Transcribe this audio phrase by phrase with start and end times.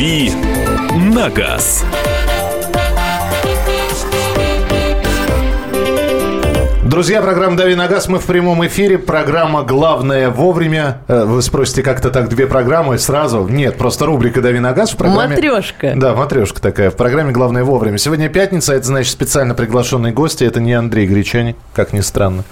[0.00, 0.32] «Дави
[1.12, 1.84] на газ».
[7.00, 8.08] Друзья, программа «Дави на газ».
[8.08, 8.98] Мы в прямом эфире.
[8.98, 11.00] Программа «Главное вовремя».
[11.08, 13.48] Э, Вы спросите, как-то так две программы сразу?
[13.48, 15.34] Нет, просто рубрика «Дави на газ» в программе...
[15.36, 15.94] Матрешка.
[15.96, 16.90] Да, матрешка такая.
[16.90, 17.96] В программе «Главное вовремя».
[17.96, 20.44] Сегодня пятница, это значит специально приглашенные гости.
[20.44, 22.44] Это не Андрей Гречани, как ни странно.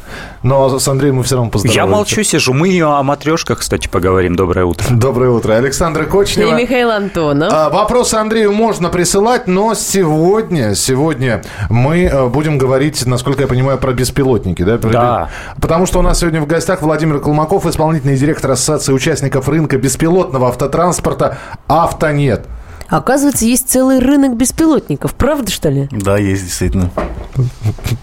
[0.43, 1.87] Но с Андреем мы все равно поздороваемся.
[1.87, 2.55] Я молчу, сижу.
[2.55, 4.35] Мы о матрешках, кстати, поговорим.
[4.35, 4.87] Доброе утро.
[4.89, 5.53] Доброе утро.
[5.57, 6.55] Александра И Кочнева.
[6.55, 7.53] Михаил Антонов.
[7.53, 13.77] А, Вопросы Андрею можно присылать, но сегодня, сегодня мы э, будем говорить, насколько я понимаю,
[13.77, 14.79] про беспилотники, да?
[14.79, 15.29] Про- Да.
[15.61, 20.49] Потому что у нас сегодня в гостях Владимир Колмаков, исполнительный директор Ассоциации участников рынка беспилотного
[20.49, 22.47] автотранспорта «Автонет».
[22.89, 25.15] Оказывается, есть целый рынок беспилотников.
[25.15, 25.89] Правда, что ли?
[25.91, 26.91] Да, есть действительно.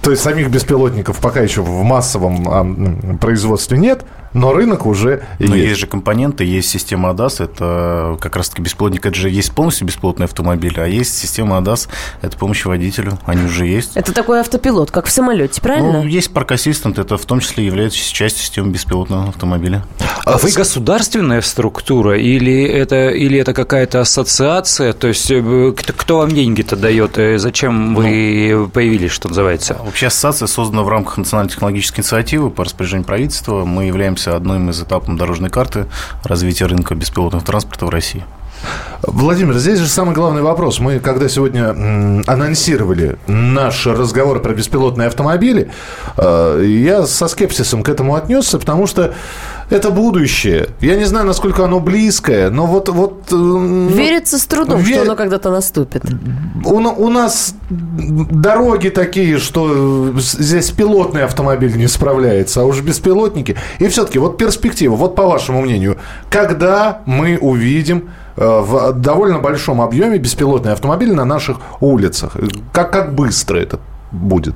[0.03, 5.55] То есть самих беспилотников пока еще в массовом а, производстве нет, но рынок уже Но
[5.55, 5.69] есть.
[5.69, 10.25] есть же компоненты, есть система ADAS, это как раз-таки беспилотник, это же есть полностью беспилотный
[10.25, 11.87] автомобиль, а есть система ADAS,
[12.21, 13.91] это помощь водителю, они уже есть.
[13.95, 16.03] Это такой автопилот, как в самолете, правильно?
[16.03, 19.83] Ну, есть Park Assistant, это в том числе является частью системы беспилотного автомобиля.
[20.25, 24.93] А вы государственная структура или это, или это какая-то ассоциация?
[24.93, 27.17] То есть э, кто, вам деньги-то дает?
[27.17, 29.77] Э, Зачем вы появились, что называется?
[29.85, 33.65] Вообще ассоциация создана в рамках национальной технологической инициативы по распоряжению правительства.
[33.65, 35.85] Мы являемся одним из этапов дорожной карты
[36.23, 38.23] развития рынка беспилотного транспорта в России.
[39.03, 40.79] Владимир, здесь же самый главный вопрос.
[40.79, 41.69] Мы, когда сегодня
[42.27, 45.69] анонсировали наш разговор про беспилотные автомобили,
[46.17, 49.13] э, я со скепсисом к этому отнесся, потому что
[49.69, 50.69] это будущее.
[50.81, 52.89] Я не знаю, насколько оно близкое, но вот...
[52.89, 56.03] вот э, ну, Верится с трудом, ве- что оно когда-то наступит.
[56.65, 63.55] у, у нас дороги такие, что э, здесь пилотный автомобиль не справляется, а уж беспилотники.
[63.79, 65.97] И все-таки вот перспектива, вот по вашему мнению,
[66.29, 72.37] когда мы увидим э, в довольно большом объеме беспилотные автомобили на наших улицах?
[72.71, 73.79] Как, как быстро это
[74.15, 74.55] будет?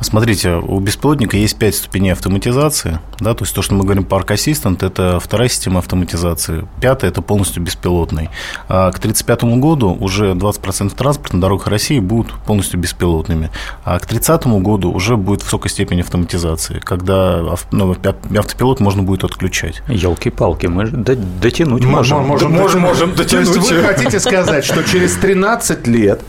[0.00, 2.98] Смотрите, у беспилотника есть пять ступеней автоматизации.
[3.18, 6.66] Да, то есть то, что мы говорим Park Assistant, это вторая система автоматизации.
[6.80, 8.30] Пятая– это полностью беспилотный.
[8.68, 13.50] А к 1935 году уже 20% транспорта на дорогах России будут полностью беспилотными.
[13.84, 17.96] А к 30 году уже будет высокая степень автоматизации, когда ну,
[18.36, 19.82] автопилот можно будет отключать.
[19.88, 22.26] Елки-палки, мы дотянуть можем.
[22.26, 23.70] можем, можем, можем То есть дотянуть.
[23.70, 26.20] вы хотите сказать, что через 13 лет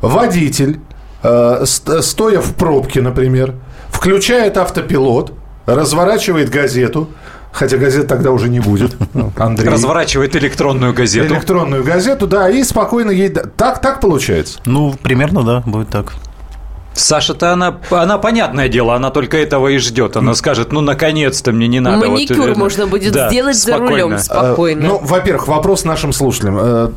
[0.00, 0.80] водитель,
[1.22, 3.54] стоя в пробке, например,
[3.90, 5.32] включает автопилот,
[5.66, 7.08] разворачивает газету,
[7.52, 8.96] хотя газет тогда уже не будет,
[9.36, 9.68] Андрей.
[9.68, 11.34] Разворачивает электронную газету.
[11.34, 13.30] Электронную газету, да, и спокойно ей...
[13.30, 14.60] Так, так получается?
[14.66, 16.14] Ну, примерно, да, будет так.
[16.96, 20.16] Саша-то она, она, понятное дело, она только этого и ждет.
[20.16, 21.98] Она скажет, ну, наконец-то мне не надо.
[22.08, 23.90] вот, Маникюр э, можно будет да, сделать за спокойно.
[23.90, 24.84] рулем спокойно.
[24.84, 26.56] Э, Ну, во-первых, вопрос нашим слушателям.
[26.58, 26.90] Э,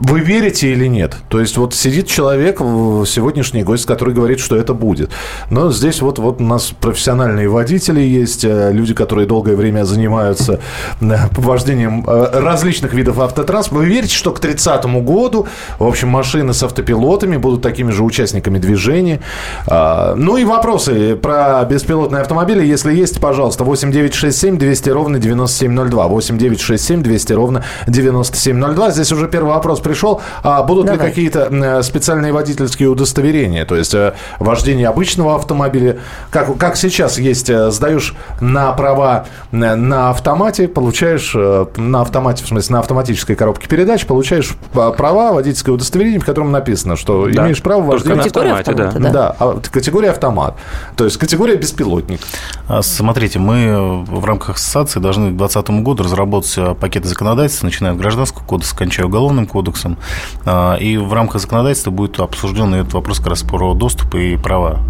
[0.00, 1.16] Вы верите или нет?
[1.28, 5.10] То есть вот сидит человек, в- сегодняшний гость, который говорит, что это будет.
[5.50, 10.60] Но здесь вот, вот у нас профессиональные водители есть, э, люди, которые долгое время занимаются
[11.00, 13.84] э, вождением э, различных видов автотранспорта.
[13.84, 15.46] Вы верите, что к 30 году,
[15.78, 19.20] в общем, машины с автопилотами будут такими же участниками движения?
[19.66, 24.90] А, Ну и вопросы про беспилотные автомобили, если есть, пожалуйста, 8 9 6 7 200
[24.90, 26.06] ровно 9702.
[26.08, 28.90] 8 9 6 7 200 ровно 9702.
[28.90, 30.20] Здесь уже первый вопрос пришел.
[30.42, 31.08] А будут ли Давай.
[31.08, 33.64] какие-то м, специальные водительские удостоверения?
[33.64, 35.98] То есть э, вождение обычного автомобиля.
[36.30, 42.44] Как, как сейчас есть, э, сдаешь на права э, на автомате, получаешь э, на автомате,
[42.44, 47.26] в смысле на автоматической коробке передач, получаешь п- права, водительское удостоверение, в котором написано, что
[47.32, 48.88] Да, имеешь право только вождения на Категория автомате, да.
[48.88, 50.54] автомата, да, а, категория автомат.
[50.96, 52.20] То есть категория беспилотник.
[52.68, 57.92] А, Смотрите, мы в рамках ассоциации должны к 2020 году разработать э, пакеты законодательства, начиная
[57.92, 59.98] от Гражданского кодекса, кончая Уголовным кодексом.
[60.46, 64.80] А, И в рамках законодательства будет обсужден этот вопрос как раз про доступ и права.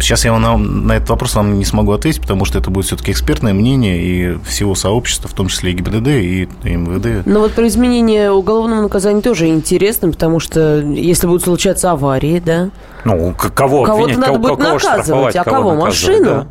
[0.00, 3.12] Сейчас я вам на, этот вопрос вам не смогу ответить, потому что это будет все-таки
[3.12, 7.26] экспертное мнение и всего сообщества, в том числе и ГИБДД, и МВД.
[7.26, 12.70] Но вот про изменение уголовного наказания тоже интересно, потому что если будут случаться аварии, да,
[13.04, 13.50] Ну, к-
[13.82, 15.72] кого Кого-то надо кого, будет кого наказывать, а кого?
[15.74, 16.24] наказывать, Машину?
[16.24, 16.46] да.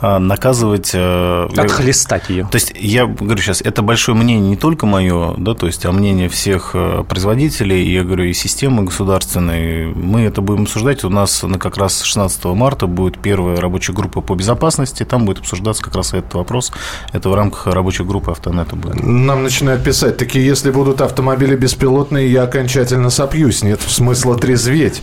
[0.00, 0.90] А, Наказывать...
[0.94, 2.46] э, Отхлестать ее.
[2.50, 5.92] То есть я говорю сейчас, это большое мнение не только мое, да, то есть, а
[5.92, 9.86] мнение всех э, производителей, я говорю, и системы государственной.
[9.92, 11.02] Мы это будем обсуждать.
[11.02, 15.04] У нас на как раз 16 марта будет первая рабочая группа по безопасности.
[15.04, 16.72] Там будет обсуждаться как раз этот вопрос.
[17.12, 19.02] Это в рамках рабочей группы автонета будет.
[19.02, 23.62] Нам начинают писать, такие, если будут автомобили беспилотные, я окончательно сопьюсь.
[23.64, 25.02] Нет смысла трезветь.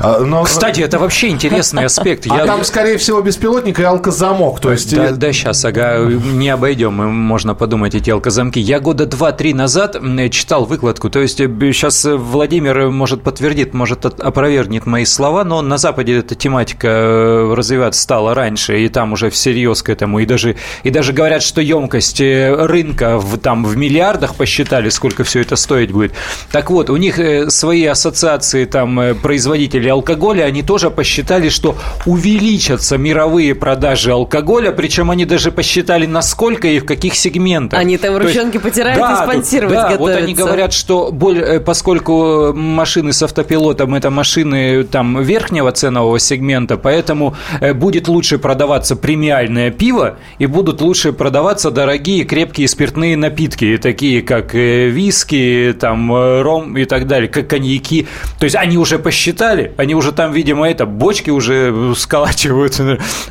[0.00, 2.26] А, Но, Кстати, это вообще интересный аспект.
[2.30, 4.60] а Я- там, скорее всего, беспилотник и алкозамор замок.
[4.60, 4.94] То есть...
[4.94, 8.58] Да, да, сейчас, ага, не обойдем, можно подумать, эти алкозамки.
[8.58, 9.96] Я года два-три назад
[10.30, 16.18] читал выкладку, то есть сейчас Владимир может подтвердит, может опровергнет мои слова, но на Западе
[16.18, 20.90] эта тематика э, развиваться стала раньше, и там уже всерьез к этому, и даже, и
[20.90, 25.92] даже говорят, что емкость э, рынка в, там в миллиардах посчитали, сколько все это стоить
[25.92, 26.12] будет.
[26.52, 32.98] Так вот, у них э, свои ассоциации там производителей алкоголя, они тоже посчитали, что увеличатся
[32.98, 34.25] мировые продажи алкоголя,
[34.72, 37.78] причем они даже посчитали, насколько и в каких сегментах.
[37.78, 40.20] Они там ручонки потирают да, и спонсировать да, готовятся.
[40.20, 46.76] вот они говорят, что боль, поскольку машины с автопилотом это машины там верхнего ценового сегмента,
[46.76, 53.78] поэтому э, будет лучше продаваться премиальное пиво и будут лучше продаваться дорогие крепкие спиртные напитки,
[53.78, 58.06] такие как э, виски, там э, ром и так далее, как коньяки.
[58.38, 62.80] То есть они уже посчитали, они уже там, видимо, это бочки уже сколачивают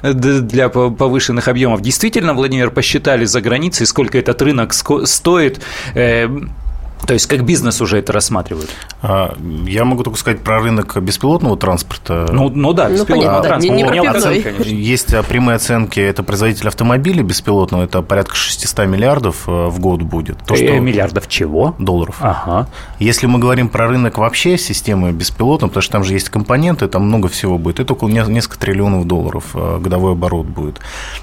[0.03, 1.82] для повышенных объемов.
[1.82, 5.62] Действительно, Владимир, посчитали за границей, сколько этот рынок стоит
[7.06, 8.69] то есть как бизнес уже это рассматривают?
[9.02, 9.36] А,
[9.66, 12.28] я могу только сказать про рынок беспилотного транспорта.
[12.31, 13.75] Ну, ну да, ну, беспилотного понятно, транспорта.
[13.75, 19.48] Не, не оценка, есть а, прямые оценки, это производитель автомобилей беспилотного, это порядка 600 миллиардов
[19.48, 20.38] э, в год будет.
[20.46, 20.80] То, что...
[20.80, 21.75] Миллиардов чего?
[21.80, 22.18] Долларов.
[22.19, 22.68] Ага.
[23.00, 27.04] Если мы говорим про рынок вообще системы беспилотного, потому что там же есть компоненты, там
[27.04, 30.80] много всего будет, это около несколько триллионов долларов э, годовой оборот будет.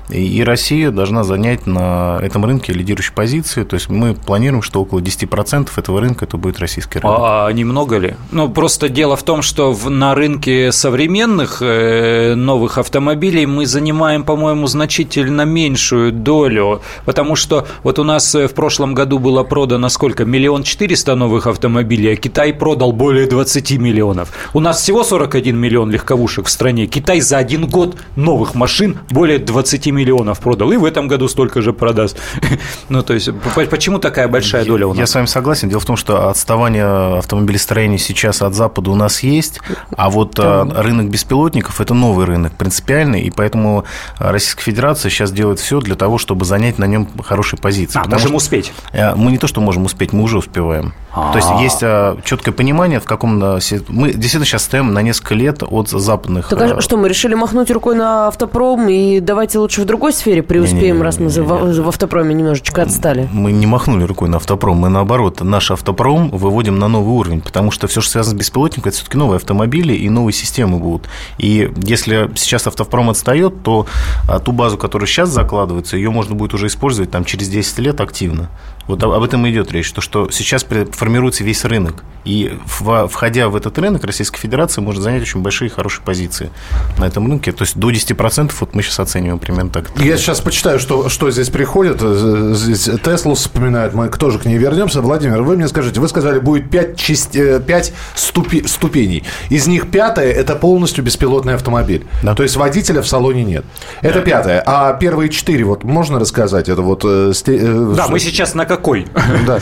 [0.09, 5.01] И Россия должна занять на этом рынке лидирующие позиции, то есть мы планируем, что около
[5.01, 7.19] 10% этого рынка это будет российский рынок.
[7.21, 8.15] А, а немного ли?
[8.31, 14.25] Ну, просто дело в том, что в, на рынке современных э, новых автомобилей мы занимаем,
[14.25, 19.89] по-моему, значительно меньшую долю, потому что вот у нас э, в прошлом году было продано
[19.89, 20.25] сколько?
[20.25, 24.33] Миллион четыреста новых автомобилей, а Китай продал более 20 миллионов.
[24.55, 26.87] У нас всего 41 миллион легковушек в стране.
[26.87, 31.63] Китай за один год новых машин более 20 миллионов продал, и в этом году столько
[31.63, 32.19] же продаст.
[32.89, 33.31] Ну, то есть,
[33.71, 34.99] почему такая большая доля у нас?
[34.99, 35.69] Я с вами согласен согласен.
[35.69, 39.61] Дело в том, что отставание автомобилестроения сейчас от Запада у нас есть,
[39.97, 40.65] а вот да.
[40.65, 43.85] рынок беспилотников– это новый рынок, принципиальный, и поэтому
[44.19, 48.01] Российская Федерация сейчас делает все для того, чтобы занять на нем хорошие позиции.
[48.03, 48.73] А, можем успеть?
[48.93, 50.95] Э, мы не то, что можем успеть, мы уже успеваем.
[51.15, 51.33] А-а-а.
[51.33, 53.39] То есть есть э, четкое понимание, в каком...
[53.39, 56.49] Мы действительно сейчас стоим на несколько лет от западных...
[56.49, 60.43] Так а что, мы решили махнуть рукой на автопром и давайте лучше в другой сфере
[60.43, 63.29] преуспеем, раз мы в автопроме немножечко отстали?
[63.33, 67.71] Мы не махнули рукой на автопром, мы наоборот наш автопром выводим на новый уровень, потому
[67.71, 71.09] что все, что связано с беспилотником, это все-таки новые автомобили и новые системы будут.
[71.39, 73.87] И если сейчас автопром отстает, то
[74.29, 78.01] а, ту базу, которая сейчас закладывается, ее можно будет уже использовать там, через 10 лет
[78.01, 78.51] активно.
[78.87, 82.05] Вот об этом и идет речь, то, что сейчас формируется весь рынок.
[82.25, 86.51] И входя в этот рынок, Российская Федерация может занять очень большие и хорошие позиции
[86.99, 87.51] на этом рынке.
[87.53, 89.91] То есть до 10% вот мы сейчас оцениваем примерно так.
[89.97, 92.01] Я сейчас почитаю, что, что здесь приходит.
[92.01, 95.01] Здесь Теслу вспоминают, мы тоже к ней вернемся.
[95.01, 99.25] Владимир, вы мне скажите, вы сказали, будет 5, часть, 5 ступи, ступеней.
[99.49, 102.07] Из них пятая– это полностью беспилотный автомобиль.
[102.23, 102.35] Да.
[102.35, 103.65] То есть водителя в салоне нет.
[104.01, 104.21] Это да.
[104.21, 104.63] пятое.
[104.65, 106.69] А первые четыре, вот можно рассказать?
[106.69, 107.05] Это вот...
[107.05, 109.07] Э, э, да, мы сейчас на какой?
[109.47, 109.61] Да.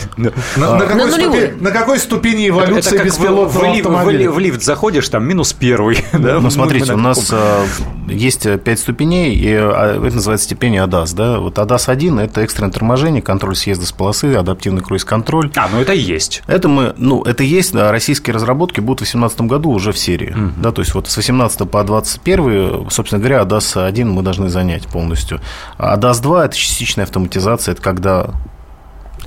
[0.55, 4.31] На какой ступени эволюции беспилотного автомобиля?
[4.31, 6.03] В лифт заходишь, там минус первый.
[6.41, 7.65] Ну, смотрите, у нас э,
[8.07, 11.15] есть пять ступеней, и а, это называется степень ADAS.
[11.15, 11.39] Да?
[11.39, 15.51] Вот ADAS-1– это экстренное торможение, контроль съезда с полосы, адаптивный круиз-контроль.
[15.55, 16.43] А, ну это есть.
[16.47, 20.31] Это мы, ну, это есть, да, российские разработки будут в 2018 году уже в серии.
[20.31, 20.51] Угу.
[20.57, 25.41] Да, то есть вот с 18 по 21, собственно говоря, ADAS-1 мы должны занять полностью.
[25.77, 28.33] А ADAS-2– это частичная автоматизация, это когда а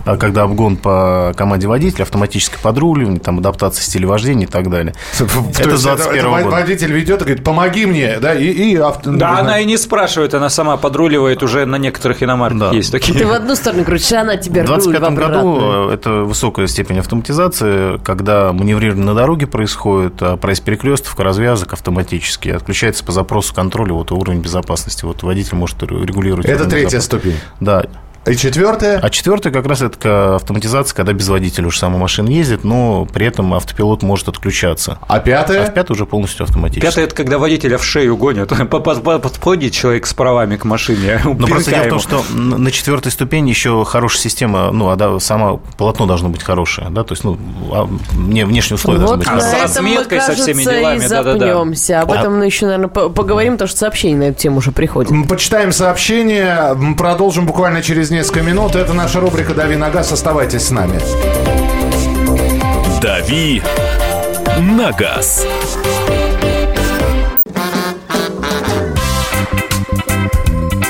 [0.05, 4.95] когда обгон по команде водителя, автоматическое подруливание, там, адаптация стиля вождения и так далее.
[5.21, 6.49] Это 21 года.
[6.49, 9.13] Водитель ведет и говорит, помоги мне, да, и, и авто...
[9.13, 12.71] Да, она и не спрашивает, она сама подруливает уже на некоторых иномарках да.
[12.71, 13.19] есть такие.
[13.19, 17.99] Ты в одну сторону крутишь, а она тебе В 25 году это высокая степень автоматизации,
[17.99, 24.13] когда маневрирование на дороге происходит, а проезд перекрестков, развязок автоматически, отключается по запросу контроля вот
[24.13, 25.05] уровень безопасности.
[25.05, 26.47] Вот водитель может регулировать.
[26.47, 27.37] Это третья ступень.
[27.61, 27.85] Да.
[28.27, 28.99] И четвертое?
[28.99, 33.27] А четвертое как раз это автоматизация, когда без водителя уже сама машина ездит, но при
[33.27, 34.99] этом автопилот может отключаться.
[35.07, 35.67] А пятое?
[35.67, 36.87] А пятое уже полностью автоматически.
[36.87, 38.49] Пятое– это когда водителя в шею гонят.
[38.71, 41.21] Подходит человек с правами к машине.
[41.25, 45.19] Но просто дело в том, что на четвертой ступени еще хорошая система, ну, а да,
[45.21, 47.39] сама полотно должно быть хорошее, да, то есть, ну,
[47.73, 49.45] а, не внешние условия вот должны быть.
[49.45, 52.01] А с разметкой, со всеми делами, да-да-да.
[52.01, 55.13] Об этом мы еще, наверное, поговорим, потому что сообщение на эту тему уже приходит.
[55.29, 58.77] Почитаем сообщение, продолжим буквально через несколько минут.
[58.77, 60.13] Это наша рубрика «Дави на газ».
[60.13, 61.01] Оставайтесь с нами.
[63.01, 63.63] «Дави
[64.59, 65.45] на газ».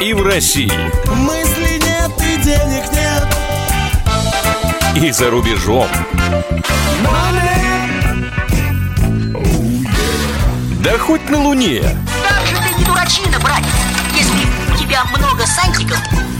[0.00, 0.71] и в России.
[1.14, 3.26] Мысли нет и денег нет.
[5.02, 5.88] И за рубежом.
[10.81, 11.81] Да хоть на Луне.
[12.28, 13.64] Как же ты не дурачина, братец,
[14.14, 15.99] если у тебя много сантиков,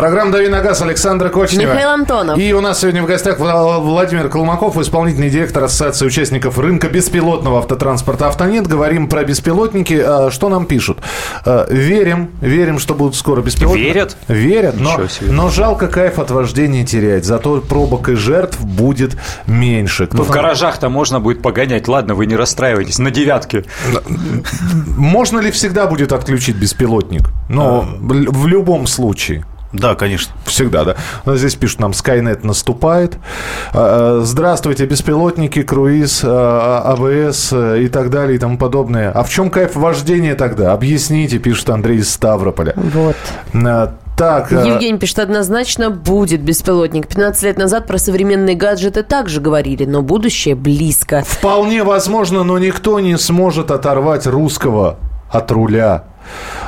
[0.00, 1.72] Программа «Дави на газ» Александра Кочнева.
[1.72, 2.38] Михаил Антонов.
[2.38, 7.58] И у нас сегодня в гостях Вла- Владимир Колмаков, исполнительный директор Ассоциации участников рынка беспилотного
[7.58, 8.66] автотранспорта «Автонет».
[8.66, 10.02] Говорим про беспилотники.
[10.02, 11.00] А, Что нам пишут?
[11.44, 13.84] А, Верим, верим, что будут скоро беспилотники.
[13.88, 14.16] Верят?
[14.26, 17.26] Верят, но, но жалко кайф от вождения терять.
[17.26, 20.06] Зато пробок и жертв будет меньше.
[20.06, 21.88] Кто Ну, в гаражах-то можно будет погонять.
[21.88, 22.98] Ладно, вы не расстраивайтесь.
[22.98, 23.64] На девятке.
[24.96, 27.28] Можно ли всегда будет отключить беспилотник?
[27.50, 29.44] Ну, в в любом случае.
[29.72, 30.32] Да, конечно.
[30.46, 30.96] Всегда, да.
[31.24, 33.16] Ну, Здесь пишут нам, Skynet наступает.
[33.72, 39.12] А, Здравствуйте, беспилотники, круиз, а, АВС э, и так далее и тому подобное.
[39.12, 40.72] А в чем кайф вождения тогда?
[40.72, 42.72] Объясните, пишет Андрей из Ставрополя.
[42.76, 43.16] Вот.
[43.54, 47.06] А, Так, а, Евгений пишет, однозначно будет беспилотник.
[47.06, 51.22] 15 лет назад про современные гаджеты также говорили, но будущее близко.
[51.26, 54.96] вполне возможно, но никто не сможет оторвать русского
[55.30, 56.04] от руля.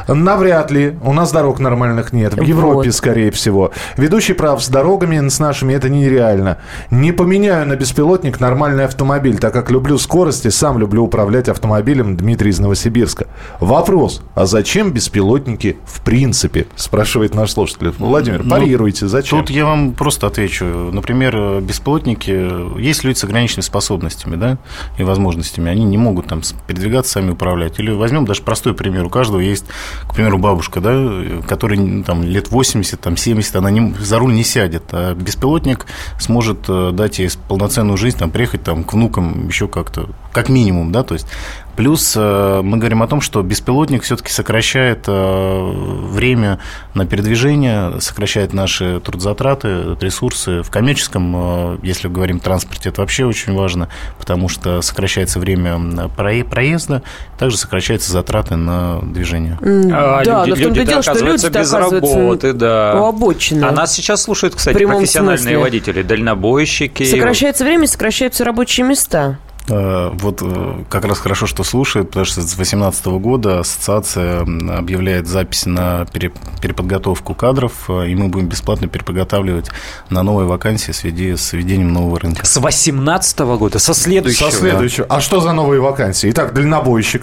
[0.09, 0.97] Навряд ли.
[1.03, 2.35] У нас дорог нормальных нет.
[2.35, 2.95] В Европе, Вот.
[2.95, 3.73] скорее всего.
[3.97, 6.59] Ведущий прав, с дорогами с нашими это нереально.
[6.91, 12.51] Не поменяю на беспилотник нормальный автомобиль, так как люблю скорости, сам люблю управлять автомобилем Дмитрий
[12.51, 13.27] из Новосибирска.
[13.61, 16.67] Вопрос, а зачем беспилотники в принципе?
[16.77, 17.93] Спрашивает наш слушатель.
[17.99, 19.41] Владимир, Ну, парируйте, зачем?
[19.41, 20.65] Тут я вам просто отвечу.
[20.65, 24.59] Например, беспилотники, есть люди с ограниченными способностями да,
[24.99, 25.71] и возможностями.
[25.71, 27.79] Они не могут там передвигаться, сами управлять.
[27.79, 29.05] Или возьмем даже простой пример.
[29.05, 33.71] У каждого есть, к примеру, бабушка, да, которой ну, там, лет 80, там, 70, она
[33.71, 34.85] не, за руль не сядет.
[34.93, 35.87] А беспилотник
[36.19, 40.93] сможет э, дать ей полноценную жизнь, там, приехать там, к внукам еще как-то, как минимум.
[40.93, 41.27] Да, то есть
[41.77, 45.71] Плюс э, мы говорим о том, что беспилотник все-таки сокращает э,
[46.11, 46.59] время
[46.95, 50.63] на передвижение, сокращает наши трудозатраты, ресурсы.
[50.63, 53.89] В коммерческом, э, если говорим о транспорте, это вообще очень важно,
[54.19, 57.03] потому что сокращается время прое- проезда,
[57.39, 59.59] также сокращаются затраты на движение.
[59.63, 63.01] А да, люди- но в том-то дело, что оказываются люди без работы, да.
[63.01, 63.65] у обочины.
[63.65, 65.59] А нас сейчас слушают, кстати, профессиональные смысле.
[65.59, 67.05] водители, дальнобойщики.
[67.05, 69.39] Сокращается время, сокращаются рабочие места.
[69.69, 75.29] Э, Вот э, как раз хорошо, что слушает, потому что с 2018 года ассоциация объявляет
[75.29, 79.71] запись на пере- переподготовку кадров, э, и мы будем бесплатно переподготавливать
[80.11, 82.45] на новые вакансии с введи- с введением нового рынка.
[82.45, 84.51] С 18 года, со следующего.
[84.51, 85.07] Со следующего.
[85.09, 86.31] А что за новые вакансии?
[86.31, 87.23] Итак, дальнобойщик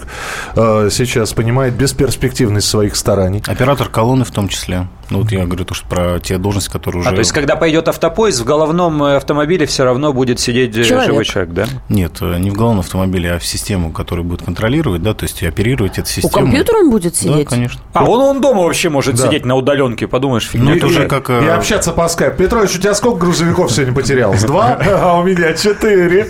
[0.56, 3.42] э, сейчас понимает бесперспективность своих стараний.
[3.46, 4.86] Оператор колонны в том числе.
[5.10, 7.10] Ну, вот я говорю то, что про те должности, которые уже...
[7.10, 10.84] А, то есть, когда пойдет автопоезд, в головном э, автомобиле все равно будет сидеть э,
[10.84, 11.08] Человек.
[11.08, 11.66] живой человек, да?
[11.88, 15.42] Нет, э, не в головном автомобиле, а в систему, которая будет контролировать, да, то есть
[15.42, 16.30] и оперировать эту У систему.
[16.32, 17.48] компьютера он будет Да, сидеть?
[17.48, 17.80] конечно.
[17.92, 19.26] А он, он дома вообще может Да.
[19.26, 20.70] сидеть на удаленке, подумаешь, фигня.
[20.70, 21.28] Ну, это И- уже как...
[21.30, 22.36] И общаться по скайпу.
[22.38, 24.44] Петрович, у тебя сколько грузовиков сегодня потерялось?
[24.44, 24.78] Два?
[25.02, 26.28] А у меня четыре.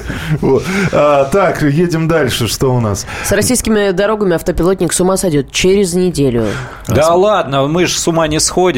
[0.92, 2.48] А, Так, едем дальше.
[2.48, 3.06] Что у нас?
[3.24, 6.46] С российскими дорогами автопилотник с ума сойдет через неделю.
[6.88, 8.69] Да ладно, мы же с ума не сходим.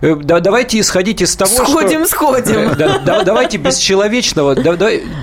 [0.00, 2.08] Э, да- давайте исходить из того, Сходим, что...
[2.16, 2.70] сходим.
[2.70, 4.54] Э, да- да- давайте без человечного,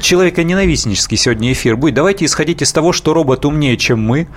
[0.01, 1.93] человека-ненавистнический сегодня эфир будет.
[1.95, 4.27] Давайте исходить из того, что робот умнее, чем мы,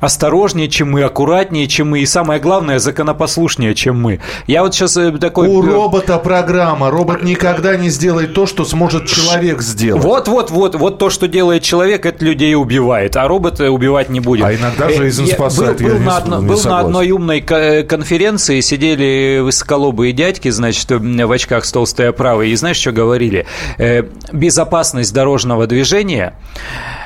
[0.00, 4.20] осторожнее, чем мы, аккуратнее, чем мы, и самое главное, законопослушнее, чем мы.
[4.46, 5.48] Я вот сейчас такой...
[5.48, 6.90] У э, робота программа.
[6.90, 10.02] Робот никогда не сделает то, что сможет человек сделать.
[10.04, 14.08] Вот, вот, вот, вот то, что делает человек, это людей убивает, а робот э, убивать
[14.08, 14.44] не будет.
[14.44, 16.60] А иногда жизнь Э, я спасает, Был, я был не на, с- одно- не был
[16.64, 22.56] на одной умной ко- конференции, сидели высоколобые дядьки, значит, в очках с толстой оправой, и
[22.56, 23.46] знаешь, что говорили?
[23.78, 26.34] Э, Безопасность дорожного движения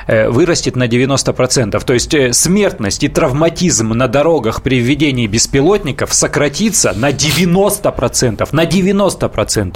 [0.07, 1.83] вырастет на 90%.
[1.83, 8.47] То есть э, смертность и травматизм на дорогах при введении беспилотников сократится на 90%.
[8.51, 9.75] На 90%.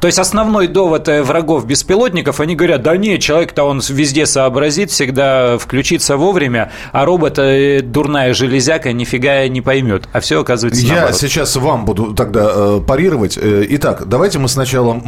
[0.00, 4.90] То есть основной довод э, врагов беспилотников, они говорят, да не, человек-то он везде сообразит,
[4.90, 10.08] всегда включится вовремя, а робот э, дурная железяка нифига не поймет.
[10.12, 11.16] А все оказывается Я наоборот.
[11.16, 13.38] сейчас вам буду тогда э, парировать.
[13.40, 15.00] Э, итак, давайте мы сначала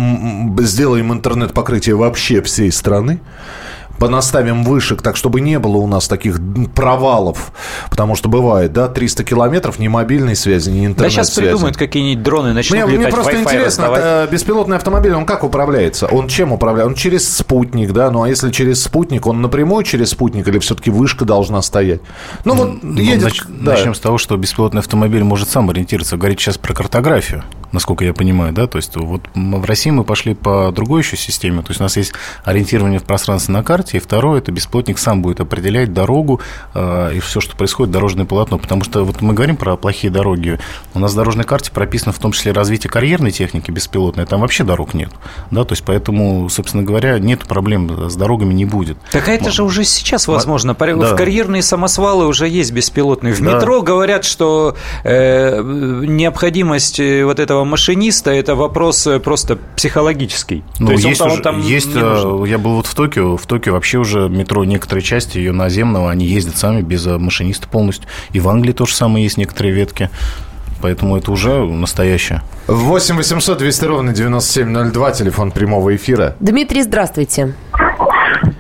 [0.61, 3.21] сделаем интернет-покрытие вообще всей страны.
[4.03, 6.41] Понаставим вышек, так чтобы не было у нас таких
[6.75, 7.53] провалов,
[7.89, 11.17] потому что бывает, да, 300 километров ни мобильной связи, ни интернет-связи.
[11.17, 14.01] Да сейчас придумают какие-нибудь дроны, начнут Мне, мне летать, просто Wi-Fi интересно, раздавать.
[14.01, 16.07] это беспилотный автомобиль, он как управляется?
[16.09, 16.89] Он чем управляет?
[16.89, 18.11] Он через спутник, да?
[18.11, 22.01] Ну, а если через спутник, он напрямую через спутник или все-таки вышка должна стоять?
[22.45, 23.29] Ну, вот Ну, едет...
[23.29, 23.73] нач- да.
[23.73, 26.17] Начнем с того, что беспилотный автомобиль может сам ориентироваться.
[26.17, 30.35] Говорить сейчас про картографию, насколько я понимаю, да, то есть вот в России мы пошли
[30.35, 32.13] по другой еще системе, то есть у нас есть
[32.45, 36.41] ориентирование в пространстве на карте, и второе, это беспилотник сам будет определять дорогу
[36.75, 40.59] э, и все, что происходит, дорожное полотно, потому что вот мы говорим про плохие дороги,
[40.95, 44.65] у нас в дорожной карте прописано в том числе развитие карьерной техники беспилотной, там вообще
[44.65, 45.11] дорог нет,
[45.51, 48.99] да, то есть поэтому, собственно говоря, нет проблем с дорогами не будет.
[49.11, 50.75] Так а это же уже сейчас возможно.
[50.75, 51.15] Да.
[51.15, 53.35] В карьерные самосвалы уже есть беспилотные.
[53.35, 53.55] В Да.
[53.55, 60.63] метро говорят, что э, необходимость э, вот этого машиниста– это вопрос э, просто психологический.
[60.79, 63.47] Ну, То есть, есть, он уже- там есть э, я был вот в Токио, в
[63.47, 68.09] Токио вообще уже метро, некоторые части ее наземного, они ездят сами без э, машиниста полностью.
[68.33, 70.11] И в Англии тоже самое есть некоторые ветки.
[70.81, 72.43] Поэтому это уже настоящее.
[72.67, 76.35] 8 800 200 ровно 9702, телефон прямого эфира.
[76.41, 77.55] Дмитрий, здравствуйте.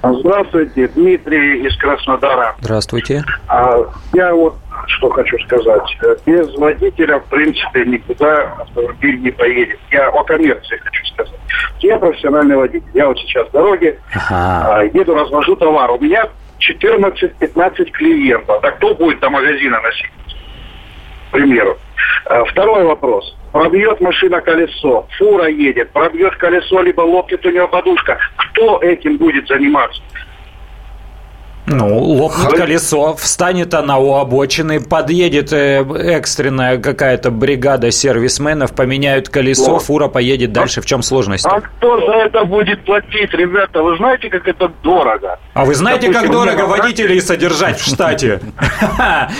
[0.03, 2.57] Здравствуйте, Дмитрий из Краснодара.
[2.61, 3.25] Здравствуйте.
[3.49, 3.77] А,
[4.13, 5.97] Я вот что хочу сказать.
[6.03, 9.79] Э, Без водителя, в принципе, никуда автомобиль не поедет.
[9.91, 11.33] Я о коммерции хочу сказать.
[11.81, 12.87] Я профессиональный водитель.
[12.95, 13.99] Я вот сейчас в дороге,
[14.31, 15.91] а, еду, развожу товар.
[15.91, 18.61] У меня 14-15 клиентов.
[18.63, 20.11] Так кто будет до магазина носить?
[21.29, 21.77] К примеру.
[22.27, 23.37] А, Второй вопрос.
[23.53, 28.19] Пробьет машина колесо, фура едет, пробьет колесо, либо лопнет у нее подушка.
[28.37, 30.01] Кто этим будет заниматься?
[31.73, 35.83] Ну, лопнет колесо, встанет она у обочины, подъедет э,
[36.17, 39.79] экстренная какая-то бригада сервисменов, поменяют колесо, Ну.
[39.79, 40.81] фура поедет дальше.
[40.83, 41.47] В чем сложность?
[41.47, 43.83] А кто за это будет платить, ребята?
[43.83, 45.39] Вы знаете, как это дорого?
[45.55, 48.41] А вы знаете, как Допустим, дорого мне вам водителей содержать в штате?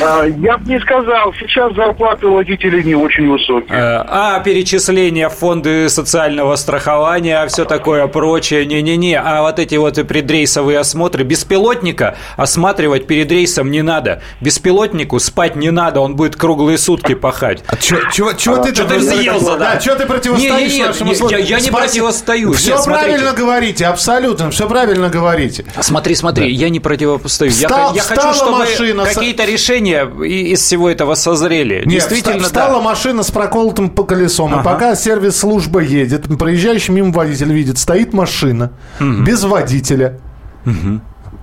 [0.01, 3.77] А, Я бы не сказал, сейчас зарплаты водителей не очень высокие.
[3.79, 9.19] Э, А перечисления в фонды социального страхования, все такое прочее, не-не-не.
[9.21, 14.23] А вот эти вот предрейсовые осмотры беспилотника осматривать перед рейсом не надо.
[14.41, 17.63] Беспилотнику спать не надо, он будет круглые сутки пахать.
[17.67, 19.75] А чё, чего, чего ты, Чё ты взъелся, да?
[19.75, 21.47] Да, что ты противостоишь Не-не-не, нашему я- слушателю?
[21.49, 22.53] я не противостою.
[22.53, 23.07] Все Нет, смотрите.
[23.09, 25.65] правильно говорите, абсолютно, все правильно говорите.
[25.81, 27.51] Смотри, смотри, я не противопостою.
[27.53, 31.83] Я, Встал- х- я хочу, чтобы машина, какие-то решения и- из всего этого созрели.
[31.85, 32.81] Нет, Действительно, вста- встала да.
[32.83, 34.63] машина с проколотым по колесом, и Ага.
[34.63, 40.19] пока сервис-служба едет, проезжающий мимо водитель видит, стоит машина без водителя,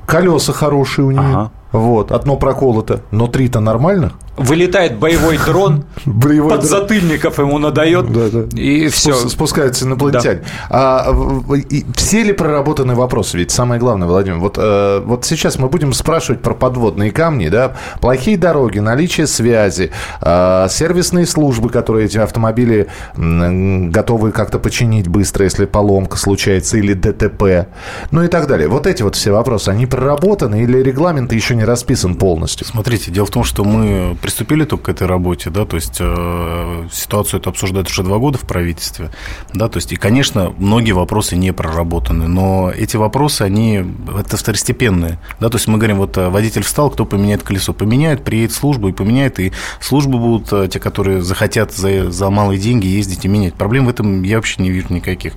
[0.10, 1.52] колеса хорошие у нее, Ага.
[1.72, 4.14] вот, одно проколото, но три-то нормальных.
[4.40, 6.60] Вылетает боевой дрон, Боевой дрон.
[6.62, 8.58] подзатыльников ему надает, Да, да.
[8.60, 9.14] и все.
[9.14, 10.42] Спус- Спускаются инопланетяне.
[10.70, 13.38] А, в- и все ли проработаны вопросы?
[13.38, 17.76] Ведь самое главное, Владимир, вот, э, вот сейчас мы будем спрашивать про подводные камни, да,
[18.02, 22.88] плохие дороги, наличие связи, э, сервисные службы, которые эти автомобили
[23.92, 27.68] готовы как-то починить быстро, если поломка случается, или ДТП,
[28.12, 28.68] ну и так далее.
[28.68, 32.66] Вот эти вот все вопросы, они проработаны или регламент еще не расписан полностью?
[32.66, 36.88] Смотрите, дело в том, что мы приступили только к этой работе, да, то есть э,
[36.92, 39.10] ситуацию эту обсуждают уже два года в правительстве,
[39.56, 43.84] да, то есть и, конечно, многие вопросы не проработаны, но эти вопросы, они
[44.20, 48.24] это второстепенные, да, то есть мы говорим, вот э, водитель встал, кто поменяет колесо, поменяет,
[48.24, 52.86] приедет службу и поменяет, и службы будут э, те, которые захотят за, за малые деньги
[52.86, 53.56] ездить и менять.
[53.56, 55.34] Проблем в этом я вообще не вижу никаких.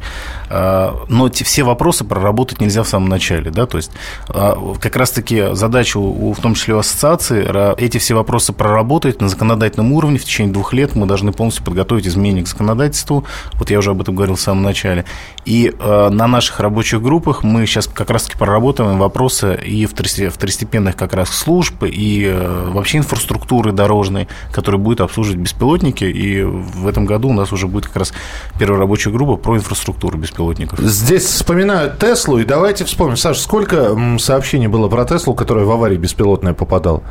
[0.50, 3.92] А, Но те- все вопросы проработать нельзя в самом начале, да, то есть
[4.28, 7.42] а, как раз-таки задача, у, в том числе у ассоциации,
[7.82, 8.81] эти все вопросы проработать
[9.20, 13.70] на законодательном уровне в течение двух лет мы должны полностью подготовить изменения к законодательству, вот
[13.70, 15.04] я уже об этом говорил в самом начале,
[15.44, 20.96] и э, на наших рабочих группах мы сейчас как раз-таки проработаем вопросы и второсте- второстепенных
[20.96, 27.06] как раз служб, и э, вообще инфраструктуры дорожной, которая будет обслуживать беспилотники, и в этом
[27.06, 28.12] году у нас уже будет как раз
[28.58, 30.78] первая рабочая группа про инфраструктуру беспилотников.
[30.78, 33.16] Здесь вспоминают Теслу, и давайте вспомним.
[33.16, 37.02] Саша, сколько сообщений было про Теслу, которая в аварии беспилотная попадала?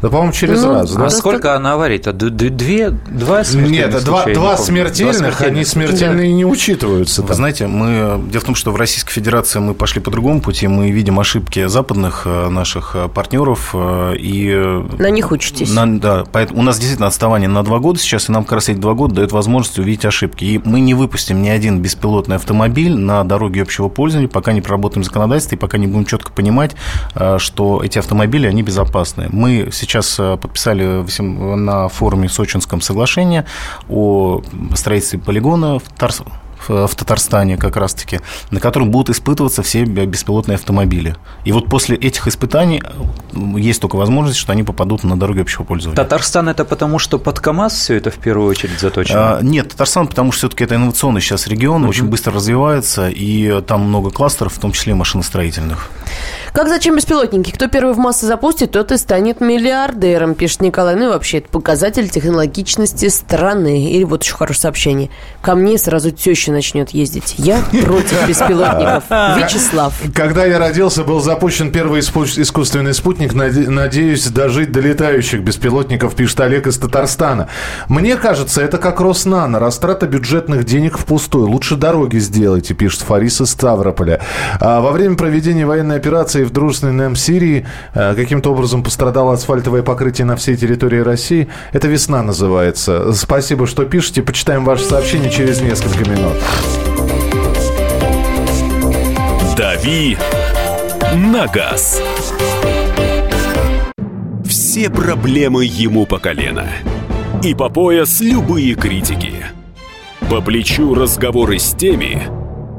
[0.00, 1.06] Да, по-моему, через Ну, раз, да?
[1.06, 2.12] А сколько она аварий-то?
[2.12, 2.90] Д- Две?
[2.90, 7.22] Два смертельных Нет, два, случая, я не два смертельных, Два они смертельные не учитываются.
[7.22, 7.36] Вы там.
[7.36, 10.92] знаете, мы дело в том, что в Российской Федерации мы пошли по другому пути, мы
[10.92, 14.54] видим ошибки западных э, наших э, партнеров э, и
[15.00, 15.72] На них учитесь.
[15.74, 18.68] на- да, поэтому у нас действительно отставание на два года сейчас, и нам как раз
[18.68, 20.44] эти два года дают возможность увидеть ошибки.
[20.44, 25.02] И мы не выпустим ни один беспилотный автомобиль на дороге общего пользования, пока не проработаем
[25.02, 26.76] законодательство и пока не будем четко понимать,
[27.38, 29.26] что эти автомобили, они безопасны.
[29.30, 33.46] Мы сейчас э, подписали на форуме Сочинском соглашение
[33.88, 34.42] о
[34.74, 36.22] строительстве полигона в Тарс-
[36.66, 38.20] в, Татарстане как раз-таки,
[38.50, 41.16] на котором будут испытываться все беспилотные автомобили.
[41.44, 45.64] И вот после этих испытаний э, есть только возможность, что они попадут на дороги общего
[45.64, 45.96] пользования.
[45.96, 49.38] Татарстан это потому, что под КАМАЗ все это в первую очередь заточено?
[49.38, 51.90] А, нет, Татарстан, потому что все-таки это инновационный сейчас регион, угу.
[51.90, 55.90] очень быстро развивается, и там много кластеров, в том числе машиностроительных.
[56.58, 57.52] Как зачем беспилотники?
[57.52, 60.96] Кто первый в массы запустит, тот и станет миллиардером, пишет Николай.
[60.96, 63.92] Ну и вообще, это показатель технологичности страны.
[63.92, 65.08] Или вот еще хорошее сообщение.
[65.40, 67.36] Ко мне сразу теща начнет ездить.
[67.38, 69.04] Я против беспилотников.
[69.10, 69.94] Вячеслав.
[70.12, 73.34] Когда я родился, был запущен первый искусственный спутник.
[73.34, 77.46] Надеюсь дожить до летающих беспилотников, пишет Олег из Татарстана.
[77.88, 79.60] Мне кажется, это как Роснано.
[79.60, 81.46] Растрата бюджетных денег впустую.
[81.46, 84.20] Лучше дороги сделайте, пишет Фарис из Ставрополя.
[84.58, 89.82] А во время проведения военной операции в дружественной нам Сирии э, каким-то образом пострадало асфальтовое
[89.82, 91.48] покрытие на всей территории России.
[91.72, 93.12] Это весна называется.
[93.12, 94.22] Спасибо, что пишете.
[94.22, 96.34] Почитаем ваше сообщение через несколько минут.
[99.56, 100.16] «Дави
[101.14, 102.00] на газ».
[104.44, 106.68] Все проблемы ему по колено.
[107.42, 109.32] И по пояс любые критики.
[110.30, 112.22] По плечу разговоры с теми,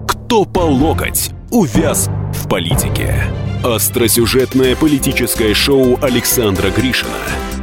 [0.08, 3.24] кто по локоть увяз в политике.
[3.64, 7.12] Остросюжетное политическое шоу Александра Гришина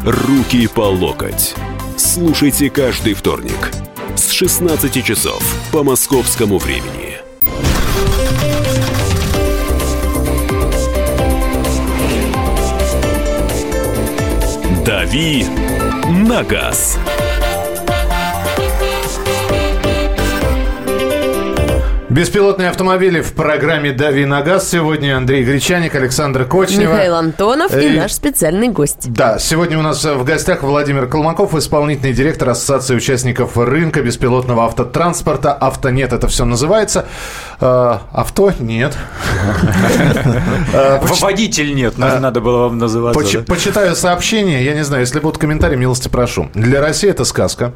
[0.05, 1.55] «Руки по локоть».
[1.97, 3.71] Слушайте каждый вторник
[4.15, 7.17] с 16 часов по московскому времени.
[14.85, 15.47] «Дави
[16.29, 16.99] на газ».
[22.09, 24.71] Беспилотные автомобили в программе «Дави на газ».
[24.71, 26.93] Сегодня Андрей Гречаник, Александр Кочнева.
[26.93, 29.13] Михаил Антонов и, и наш специальный гость.
[29.13, 35.53] Да, сегодня у нас в гостях Владимир Колмаков, исполнительный директор Ассоциации участников рынка беспилотного автотранспорта.
[35.53, 37.07] «Автонет» это все называется.
[37.61, 38.97] А, авто нет.
[40.73, 43.41] А, Водитель нет, надо было вам называться.
[43.43, 46.51] Почитаю сообщение, я не знаю, если будут комментарии, милости прошу.
[46.55, 47.73] Для России это сказка.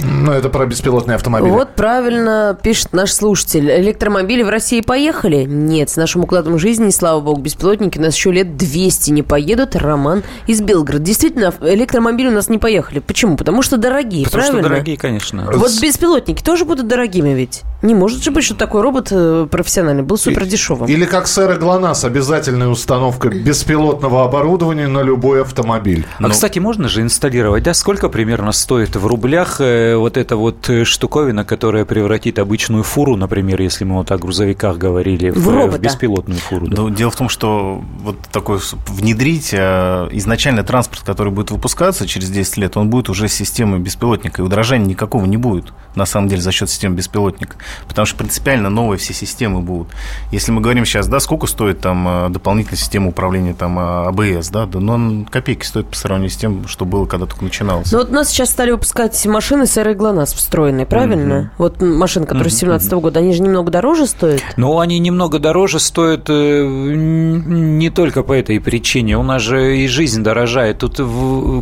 [0.00, 1.50] Ну, это про беспилотные автомобили.
[1.50, 3.70] Вот правильно пишет наш слушатель.
[3.70, 5.44] Электромобили в России поехали?
[5.44, 9.76] Нет, с нашим укладом жизни, слава богу, беспилотники у нас еще лет 200 не поедут.
[9.76, 11.04] Роман из Белгорода.
[11.04, 13.00] Действительно, электромобили у нас не поехали.
[13.00, 13.36] Почему?
[13.36, 14.62] Потому что дорогие, Потому правильно?
[14.62, 15.50] что дорогие, конечно.
[15.54, 17.62] Вот беспилотники тоже будут дорогими ведь?
[17.82, 20.88] Не может же быть, что такой робот э, профессиональный был супер дешевым.
[20.88, 26.06] Или как сэра ГЛОНАСС, обязательная установка беспилотного оборудования на любой автомобиль.
[26.18, 27.74] А, ну, кстати, можно же инсталлировать, да?
[27.74, 33.16] Сколько примерно стоит в рублях э, вот эта вот э, штуковина, которая превратит обычную фуру,
[33.16, 36.68] например, если мы вот о грузовиках говорили, в, в, в беспилотную фуру.
[36.68, 36.82] Да.
[36.82, 42.58] Ну, дело в том, что вот такой внедрить изначально транспорт, который будет выпускаться через 10
[42.58, 46.40] лет, он будет уже с системой беспилотника, и удорожания никакого не будет, на самом деле,
[46.40, 47.56] за счет системы беспилотника,
[47.88, 49.88] потому что принципиально новые все системы будут.
[50.30, 54.66] Если мы говорим сейчас, да, сколько стоит там э, дополнительная система управления там АБС, да,
[54.66, 57.90] да, но он копейки стоит по сравнению с тем, что было, когда только начиналось.
[57.92, 61.32] Ну вот у нас сейчас стали выпускать машины с серый ГЛОНАСС встроенные, правильно?
[61.32, 61.48] Mm-hmm.
[61.58, 64.42] Вот машины, которые с 17 года, они же немного дороже стоят?
[64.56, 69.18] Ну, они немного дороже стоят э, не только по этой причине.
[69.18, 70.78] У нас же и жизнь дорожает.
[70.78, 71.00] Тут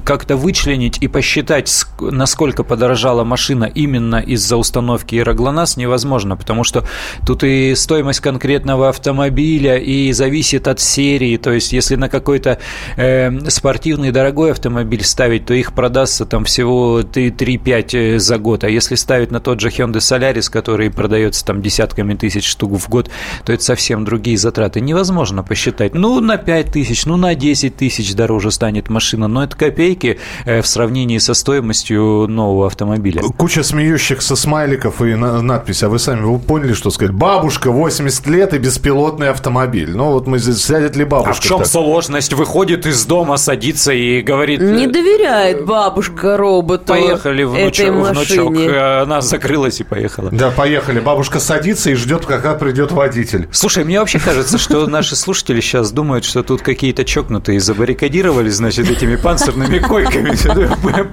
[0.05, 1.70] как-то вычленить и посчитать,
[2.01, 6.00] насколько подорожала машина именно из-за установки Аэроглонасс невозможно,
[6.37, 6.85] потому что
[7.27, 11.37] тут и стоимость конкретного автомобиля и зависит от серии.
[11.37, 12.59] То есть, если на какой-то
[12.97, 18.65] э, спортивный дорогой автомобиль ставить, то их продастся там всего 3-5 за год.
[18.65, 22.89] А если ставить на тот же Hyundai Solaris, который продается там десятками тысяч штук в
[22.89, 23.11] год,
[23.45, 24.81] то это совсем другие затраты.
[24.81, 25.95] Невозможно посчитать.
[25.95, 30.63] Ну, на 5 тысяч, ну, на 10 тысяч дороже станет машина, но это копейки э,
[30.63, 33.23] в сравнении со стоимостью нового автомобиля.
[33.37, 37.12] Куча смеющихся смайликов и надпись, вы сами вы поняли, что сказать?
[37.14, 39.90] Бабушка, 80 лет и беспилотный автомобиль.
[39.94, 41.31] Ну, вот мы здесь, сядет ли бабушка?
[41.33, 41.66] А в чем так?
[41.66, 42.33] сложность?
[42.33, 44.61] Выходит из дома, садится и говорит...
[44.61, 46.87] Не доверяет бабушка роботу.
[46.87, 48.57] Поехали, внучок, внучок.
[48.57, 50.31] Э, она закрылась и поехала.
[50.31, 51.00] Да, поехали.
[51.00, 53.48] Бабушка садится и ждет, когда придет водитель.
[53.53, 58.88] Слушай, мне вообще кажется, что наши слушатели сейчас думают, что тут какие-то чокнутые забаррикадировались, значит,
[58.88, 60.31] этими панцирными койками.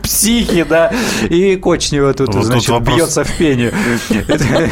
[0.01, 0.93] Психи, да.
[1.29, 3.73] И Кочнева тут, значит, бьется в пене.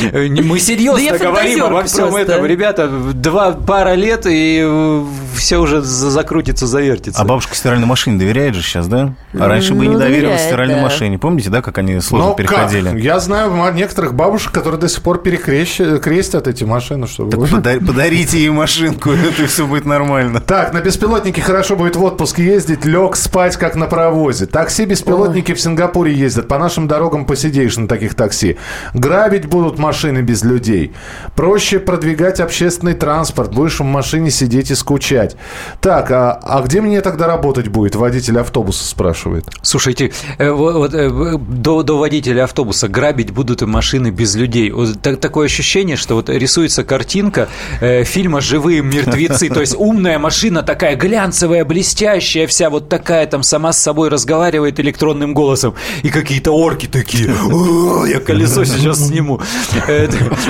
[0.00, 2.44] Мы серьезно говорим обо всем этом.
[2.44, 5.04] Ребята, два пара лет, и
[5.36, 7.20] все уже закрутится, завертится.
[7.20, 9.14] А бабушка стиральной машине доверяет же сейчас, да?
[9.38, 11.18] А раньше бы не ну, доверила стиральной машине.
[11.18, 13.00] Помните, да, как они сложно Но ну, переходили?
[13.00, 17.06] Я знаю некоторых бабушек, которые до сих пор перекрестят эти машины.
[17.06, 17.46] Чтобы...
[17.46, 20.40] Подарите ей машинку, это все будет нормально.
[20.40, 24.46] Так, на беспилотнике хорошо будет в отпуск ездить, лег спать, как на паровозе.
[24.46, 26.48] Такси беспилотники в Сингапуре ездят.
[26.48, 28.56] По нашим дорогам посидеешь на таких такси.
[28.94, 30.92] Грабить будут машины без людей.
[31.34, 33.52] Проще продвигать общественный транспорт.
[33.54, 35.36] Будешь в машине сидеть и скучать.
[35.80, 37.94] Так, а, а где мне тогда работать будет?
[37.96, 39.46] Водитель автобуса спрашивает.
[39.62, 44.70] Слушайте, э, вот, э, до, до водителя автобуса грабить будут и машины без людей.
[44.70, 47.48] Вот так- такое ощущение, что вот рисуется картинка
[47.80, 49.48] э, фильма «Живые мертвецы».
[49.48, 54.80] То есть умная машина такая глянцевая, блестящая, вся вот такая там сама с собой разговаривает
[54.80, 55.74] электронным голосом.
[56.02, 57.30] И какие-то орки такие.
[57.52, 59.40] «О, Я колесо сейчас сниму.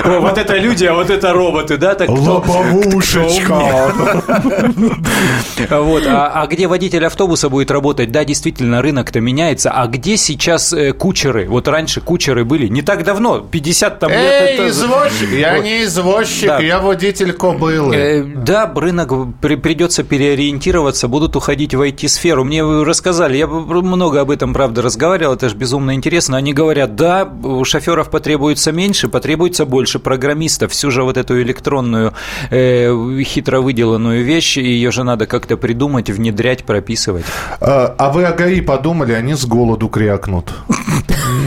[0.05, 1.95] Вот это люди, а вот это роботы, да?
[2.07, 3.91] Лобовушечка.
[5.69, 6.03] Вот.
[6.07, 8.11] А, а где водитель автобуса будет работать?
[8.11, 9.71] Да, действительно, рынок-то меняется.
[9.71, 11.47] А где сейчас э, кучеры?
[11.47, 14.19] Вот раньше кучеры были не так давно, 50 там лет.
[14.19, 15.29] Эй, извозчик!
[15.31, 17.95] Я не извозчик, я водитель кобылы.
[17.95, 22.43] Э, Да, рынок при- придется переориентироваться, будут уходить в IT-сферу.
[22.43, 26.37] Мне рассказали, я много об этом, правда, разговаривал, это же безумно интересно.
[26.37, 27.63] Они говорят, да, у
[27.97, 30.71] шоферов потребуется меньше, потребуется больше программистов.
[30.71, 32.13] Всю же вот эту электронную
[32.51, 37.25] э, хитро выделанную вещь, ее же надо как-то придумать, внедрять, прописывать.
[37.59, 40.53] А, а вы о ГАИ подумали, они с голоду крякнут.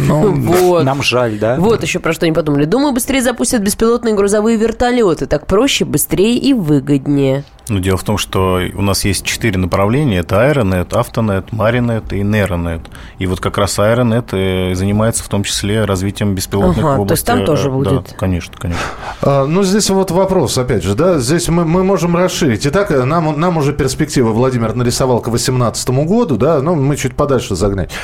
[0.08, 0.84] Ну, Вот.
[0.84, 1.56] Нам жаль, да?
[1.56, 2.64] Вот еще про что не подумали.
[2.64, 5.26] Думаю, быстрее запустят беспилотные грузовые вертолеты.
[5.26, 7.44] Так проще, быстрее и выгоднее.
[7.70, 10.18] Ну, дело в том, что у нас есть четыре направления.
[10.18, 12.80] Это Аэронет, Автонет, Маринет и Неронет.
[13.20, 17.02] И вот как раз Аэронет э, занимается в том числе развитием беспилотных Ага, в то
[17.02, 17.12] области...
[17.12, 18.04] есть там тоже э, будет?
[18.04, 18.82] Да, конечно, конечно.
[19.22, 22.66] А, Ну, здесь вот вопрос, опять же, да, здесь мы, мы можем расширить.
[22.66, 27.54] Итак, нам, нам уже перспектива Владимир нарисовал к 2018 году, да, ну, мы чуть подальше
[27.54, 27.90] загнать.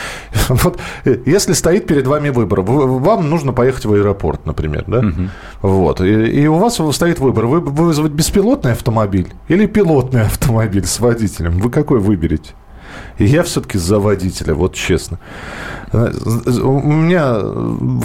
[0.49, 5.03] Вот, э, если стоит перед вами выбор, вам нужно поехать в аэропорт, например, да,
[5.63, 10.85] вот, и, и у вас стоит выбор, вы, вы вызвать беспилотный автомобиль или пилотный автомобиль
[10.85, 12.53] с водителем, вы какой выберете?
[13.19, 15.19] И я все-таки за водителя, вот честно.
[15.93, 17.37] У меня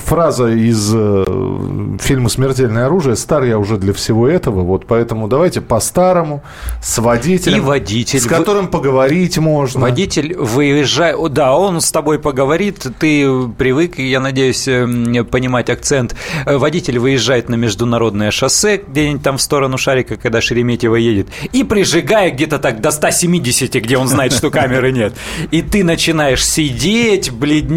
[0.06, 3.16] фраза из э, фильма «Смертельное оружие».
[3.16, 6.44] Стар я уже для всего этого, вот поэтому давайте по-старому,
[6.82, 7.58] с водителем.
[7.58, 8.20] И водитель.
[8.20, 9.82] С которым поговорить можно.
[9.82, 16.16] Водитель выезжает, да, он с тобой поговорит, ты привык, я надеюсь, э, понимать акцент.
[16.46, 21.64] Э, Водитель выезжает на международное шоссе, где-нибудь там в сторону Шарика, когда Шереметьево едет, и
[21.64, 25.16] прижигает где-то так до 170, где он знает, что камеры нет.
[25.50, 27.71] И ты начинаешь сидеть, бледнеть,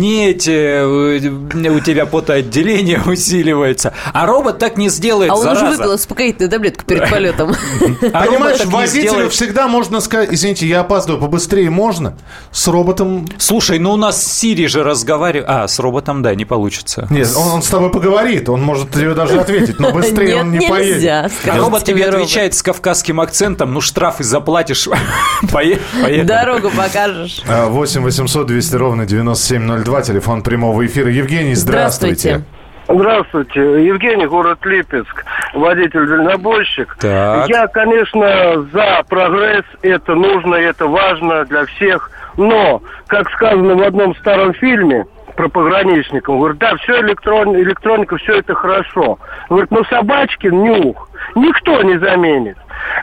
[0.48, 3.92] э, у тебя потоотделение усиливается.
[4.12, 5.76] А робот так не сделает, А он уже зараза.
[5.78, 7.54] выпил успокоительную таблетку перед полетом.
[8.12, 12.16] А Понимаешь, водителю всегда можно сказать, извините, я опаздываю, побыстрее можно.
[12.50, 13.28] С роботом...
[13.38, 15.48] Слушай, ну у нас с Сири же разговаривает.
[15.48, 17.06] А, с роботом, да, не получится.
[17.10, 20.96] Нет, он, с тобой поговорит, он может тебе даже ответить, но быстрее он не поедет.
[20.96, 21.30] нельзя.
[21.50, 24.88] А робот тебе отвечает с кавказским акцентом, ну штрафы заплатишь,
[25.42, 26.22] Пое- поехали.
[26.22, 27.42] Дорогу покажешь.
[27.46, 31.10] А, 8 800 200 ровно 9702, телефон прямого эфира.
[31.10, 32.42] Евгений, здравствуйте.
[32.88, 36.96] Здравствуйте, Евгений, город Липецк, водитель-дальнобойщик.
[37.00, 37.48] Так.
[37.48, 44.14] Я, конечно, за прогресс, это нужно, это важно для всех, но, как сказано в одном
[44.16, 49.18] старом фильме про пограничников, говорит, да, все электрон, электроника, все это хорошо.
[49.48, 52.56] Говорит, но собачкин нюх никто не заменит.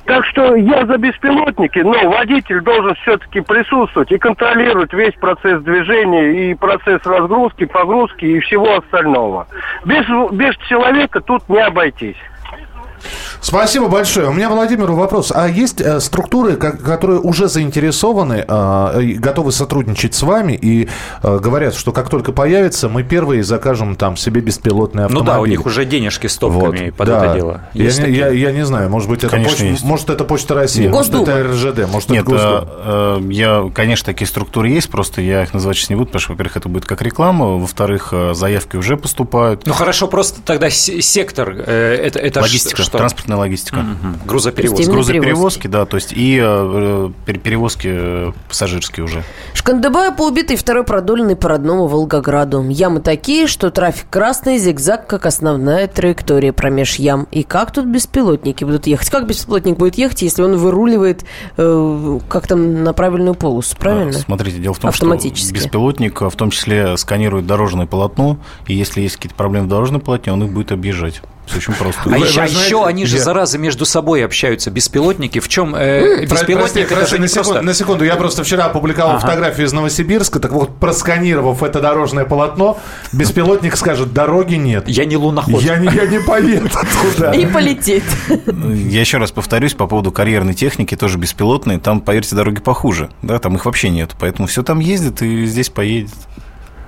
[0.05, 6.51] Так что я за беспилотники, но водитель должен все-таки присутствовать и контролировать весь процесс движения
[6.51, 9.47] и процесс разгрузки, погрузки и всего остального.
[9.85, 12.17] Без, без человека тут не обойтись.
[13.43, 14.29] Спасибо большое.
[14.29, 15.31] У меня, Владимиру, вопрос.
[15.33, 20.87] А есть э, структуры, ко- которые уже заинтересованы, э, и готовы сотрудничать с вами и
[21.23, 25.33] э, говорят, что как только появится, мы первые закажем там себе беспилотный Ну автомобиль?
[25.33, 27.25] да, у них уже денежки стопками Вот, под да.
[27.25, 27.61] это дело.
[27.73, 28.19] Я Есть не, такие.
[28.19, 29.83] я, я не знаю, может быть, это Конечно, почта, есть.
[29.83, 31.39] может, это Почта России, может, Госдума.
[31.39, 32.67] это РЖД, может, Нет, это Госдума.
[32.85, 36.21] э, э, я, конечно, такие структуры есть, просто я их называть сейчас не буду, потому
[36.21, 39.65] что, во-первых, это будет как реклама, во-вторых, э, заявки уже поступают.
[39.65, 42.99] Ну хорошо, просто тогда с- сектор, э, это, это логистика, что?
[43.31, 43.79] Транспортная логистика.
[43.81, 44.19] Мгм.
[44.25, 44.83] Грузоперевозка.
[44.83, 49.23] Именно Грузоперевозки, да, то есть и э, пер- перевозки э, пассажирские уже.
[49.53, 52.67] Шкандыбаю по убитой второй продоленный по родному Волгограду.
[52.69, 57.27] Ямы такие, что трафик красный, зигзаг, как основная траектория промеж ям.
[57.31, 59.09] И как тут беспилотники будут ехать?
[59.09, 61.23] Как беспилотник будет ехать, если он выруливает
[61.57, 64.11] э, как там на правильную полосу, правильно?
[64.11, 68.73] Э, Смотрите, дело в том, что беспилотник э, в том числе сканирует дорожное полотно, и
[68.73, 71.21] если есть какие-то проблемы в дорожном полотне, он их будет объезжать.
[71.51, 72.01] Все очень просто.
[72.05, 74.71] А еще, еще они же, я- заразы, между собой общаются.
[74.71, 75.39] Беспилотники.
[75.39, 76.87] В чем э, Про- беспилотник?
[76.87, 77.61] прости, это же на, не секунду, просто...
[77.65, 78.05] на секунду.
[78.05, 80.39] Я просто вчера опубликовал фотографию из Новосибирска.
[80.39, 82.79] Так вот, просканировав это дорожное полотно,
[83.11, 84.87] беспилотник скажет, дороги нет.
[84.87, 85.61] Я не луноход.
[85.61, 86.69] Я не, я не поеду
[87.15, 87.31] туда.
[87.31, 88.03] И полетит.
[88.37, 91.79] Я еще раз повторюсь по поводу карьерной техники, тоже беспилотные.
[91.79, 93.09] Там, поверьте, дороги похуже.
[93.21, 94.15] Да, там их вообще нет.
[94.19, 96.11] Поэтому все там ездит и здесь поедет.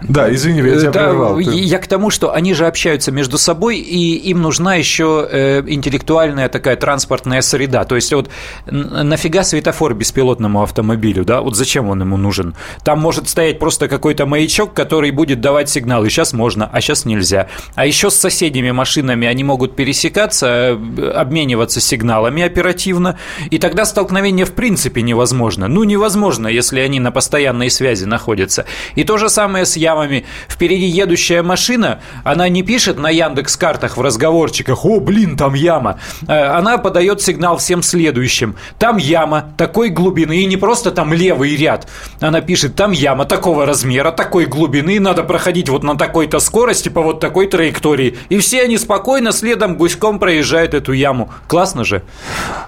[0.09, 1.35] Да, извини, я тебя Э, Да, прервал.
[1.37, 5.63] Ты- Я к тому, что они же общаются между собой, и им нужна еще э,
[5.67, 7.83] интеллектуальная такая транспортная среда.
[7.85, 8.29] То есть вот
[8.65, 11.41] нафига светофор беспилотному автомобилю, да?
[11.41, 12.55] Вот зачем он ему нужен?
[12.83, 16.09] Там может стоять просто какой-то маячок, который будет давать сигналы.
[16.09, 17.47] Сейчас можно, а сейчас нельзя.
[17.75, 23.17] А еще с соседними машинами они могут пересекаться, э, обмениваться сигналами оперативно,
[23.49, 25.67] и тогда столкновение в принципе невозможно.
[25.67, 28.65] Ну, невозможно, если они на постоянной связи находятся.
[28.95, 30.25] И то же самое с ямами.
[30.49, 35.99] Впереди едущая машина, она не пишет на Яндекс картах в разговорчиках, о, блин, там яма.
[36.27, 38.55] Э, Она подает сигнал всем следующим.
[38.79, 41.87] Там яма такой глубины, и не просто там левый ряд.
[42.19, 47.01] Она пишет, там яма такого размера, такой глубины, надо проходить вот на такой-то скорости по
[47.01, 48.17] вот такой траектории.
[48.29, 51.29] И все они спокойно следом гуськом проезжают эту яму.
[51.47, 52.01] Классно же.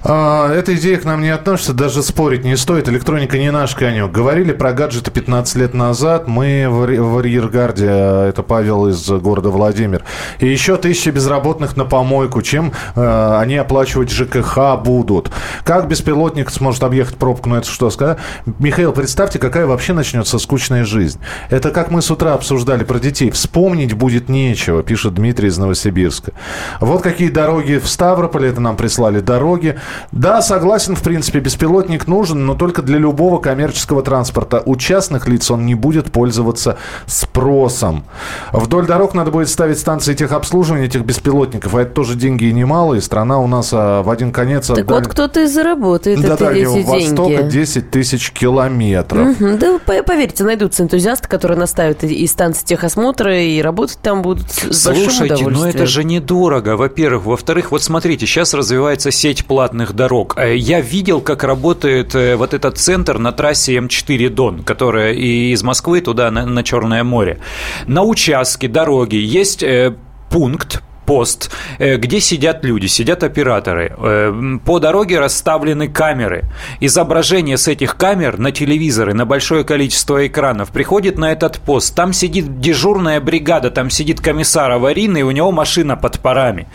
[0.03, 2.87] А, эта идея к нам не относится, даже спорить не стоит.
[2.89, 4.11] Электроника не наш конек.
[4.11, 6.27] Говорили про гаджеты 15 лет назад.
[6.27, 7.49] Мы в, ри- в
[7.81, 10.03] а, это Павел из города Владимир.
[10.39, 12.41] И еще тысячи безработных на помойку.
[12.41, 15.31] Чем э, они оплачивать ЖКХ будут?
[15.63, 17.49] Как беспилотник сможет объехать пробку?
[17.49, 18.17] Ну, это что сказать?
[18.59, 21.19] Михаил, представьте, какая вообще начнется скучная жизнь.
[21.49, 23.31] Это как мы с утра обсуждали про детей.
[23.31, 26.33] Вспомнить будет нечего, пишет Дмитрий из Новосибирска.
[26.79, 29.79] Вот какие дороги в Ставрополе, это нам прислали дороги.
[30.11, 34.61] Да, согласен, в принципе, беспилотник нужен, но только для любого коммерческого транспорта.
[34.65, 38.05] У частных лиц он не будет пользоваться спросом.
[38.51, 43.01] Вдоль дорог надо будет ставить станции техобслуживания этих беспилотников, а это тоже деньги и немалые.
[43.01, 44.67] Страна у нас а, в один конец...
[44.67, 47.51] Так отдаль- вот кто-то и заработает до Дальнего эти Востока деньги.
[47.51, 49.39] 10 тысяч километров.
[49.39, 49.57] Мгм.
[49.59, 54.49] Да, по- поверьте, найдутся энтузиасты, которые наставят и, и станции техосмотра, и работать там будут
[54.51, 55.75] с Слушайте, ну удовольствием.
[55.75, 57.25] это же недорого, во-первых.
[57.25, 60.35] Во-вторых, вот смотрите, сейчас развивается сеть платных дорог.
[60.37, 65.51] Э, Я видел, как работает э, вот этот центр на трассе М4 Дон, которая и
[65.51, 67.39] из Москвы туда, на, на Черное море.
[67.87, 69.95] На участке дороги есть э,
[70.29, 73.93] пункт, пост, э, где сидят люди, сидят операторы.
[73.97, 74.33] Э,
[74.65, 76.43] По дороге расставлены камеры.
[76.79, 81.95] Изображение с этих камер на телевизоры, на большое количество экранов приходит на этот пост.
[81.95, 86.67] Там сидит дежурная бригада, там сидит комиссар аварийный, у него машина под парами.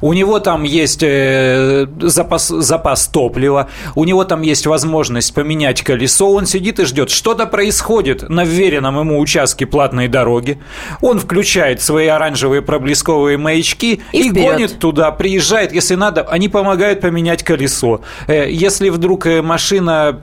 [0.00, 6.32] У него там есть э, запас, запас топлива, у него там есть возможность поменять колесо,
[6.32, 7.10] он сидит и ждет.
[7.10, 10.58] Что-то происходит на вверенном ему участке платной дороги.
[11.00, 14.34] Он включает свои оранжевые проблесковые маячки И и, вперед.
[14.34, 18.00] гонит туда, приезжает, если надо, они помогают поменять колесо.
[18.26, 20.20] Э, Если вдруг э, машина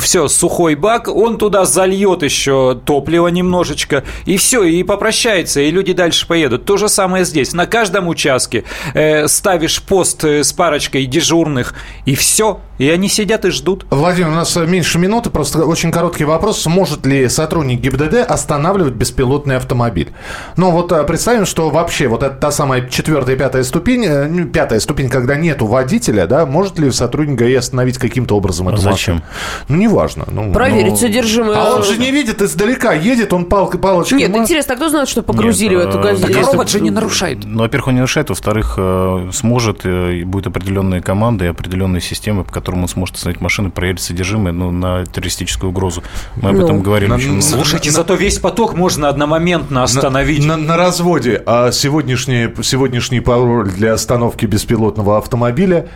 [0.00, 5.92] все, сухой бак, он туда зальет еще топливо немножечко, и все, и попрощается, и люди
[5.92, 6.64] дальше поедут.
[6.64, 7.52] То же самое здесь.
[7.52, 8.64] На каждом участке
[8.94, 11.74] э, ставишь пост э, с парочкой дежурных,
[12.06, 13.86] и все, и они сидят и ждут.
[13.90, 16.62] Владимир, у нас меньше минуты, просто очень короткий вопрос.
[16.62, 20.12] Сможет ли сотрудник ГИБДД останавливать беспилотный автомобиль?
[20.56, 24.26] Ну вот а, представим, что вообще вот это та самая четвертая и пятая ступень, э,
[24.26, 28.78] ну, пятая ступень, когда нету водителя, да, может ли сотрудник ГАИ остановить каким-то образом эту
[28.78, 29.16] зачем?
[29.16, 29.22] машину?
[29.68, 30.24] Ну, неважно.
[30.30, 31.56] Ну, Проверить ну, содержимое.
[31.56, 34.18] А он же не видит издалека, едет, он палкой, палочкой.
[34.18, 36.26] Нет, ма- интересно, а кто знает, что погрузили Нет, в эту э, газету?
[36.28, 37.38] так если- Робот же не нарушает.
[37.44, 42.00] Ну, во-первых, он не нарушает, во-вторых, э, сможет, э, и будет определенные команды и определенные
[42.00, 46.02] системы, по которым он сможет остановить машину, проверить содержимое ну, на террористическую угрозу.
[46.36, 46.64] Мы об Ну.
[46.64, 47.46] этом говорили На- очень на- много.
[47.46, 50.44] Слушайте, зато весь поток можно одномоментно остановить.
[50.46, 51.42] На, на разводе.
[51.44, 55.88] А сегодняшний, сегодняшний пароль для остановки беспилотного автомобиля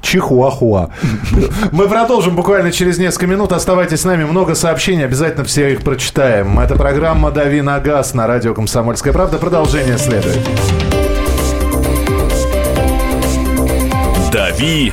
[0.00, 0.88] Чихуахуа.
[1.72, 3.52] Мы продолжим буквально через несколько минут.
[3.52, 4.24] Оставайтесь с нами.
[4.24, 5.04] Много сообщений.
[5.04, 6.58] Обязательно все их прочитаем.
[6.58, 9.36] Это программа «Дави на газ» на радио «Комсомольская правда».
[9.38, 10.38] Продолжение следует.
[14.32, 14.92] «Дави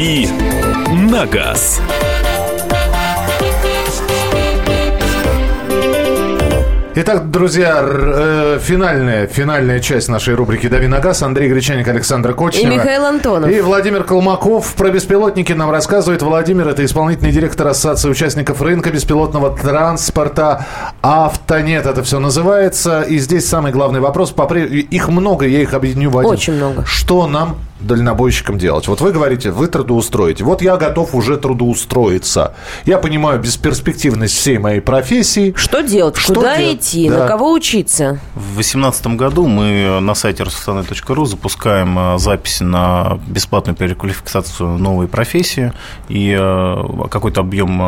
[0.00, 0.28] «Дави
[1.10, 1.78] на газ».
[6.94, 11.22] Итак, друзья, э, финальная, финальная часть нашей рубрики «Дави на газ».
[11.22, 12.72] Андрей Гречаник, Александр И Кочнева.
[12.72, 13.50] Михаил Антонов.
[13.50, 16.22] И Владимир Колмаков про беспилотники нам рассказывает.
[16.22, 20.64] Владимир– это исполнительный директор Ассоциации участников рынка беспилотного транспорта
[21.02, 21.84] «Автонет».
[21.84, 23.02] Это все называется.
[23.02, 24.34] И здесь самый главный вопрос.
[24.34, 26.30] Их много, я их объединю в один.
[26.30, 26.86] Очень много.
[26.86, 28.88] Что нам дальнобойщикам делать?
[28.88, 30.44] Вот вы говорите, вы трудоустроите.
[30.44, 32.54] Вот я готов уже трудоустроиться.
[32.84, 35.52] Я понимаю бесперспективность всей моей профессии.
[35.56, 36.16] Что делать?
[36.16, 36.78] Что Куда делать?
[36.78, 37.08] идти?
[37.08, 37.18] Да.
[37.20, 38.20] На кого учиться?
[38.34, 45.72] В 2018 году мы на сайте ростовстанет.ру запускаем э, запись на бесплатную переквалификацию новой профессии,
[46.08, 47.80] и э, какой-то объем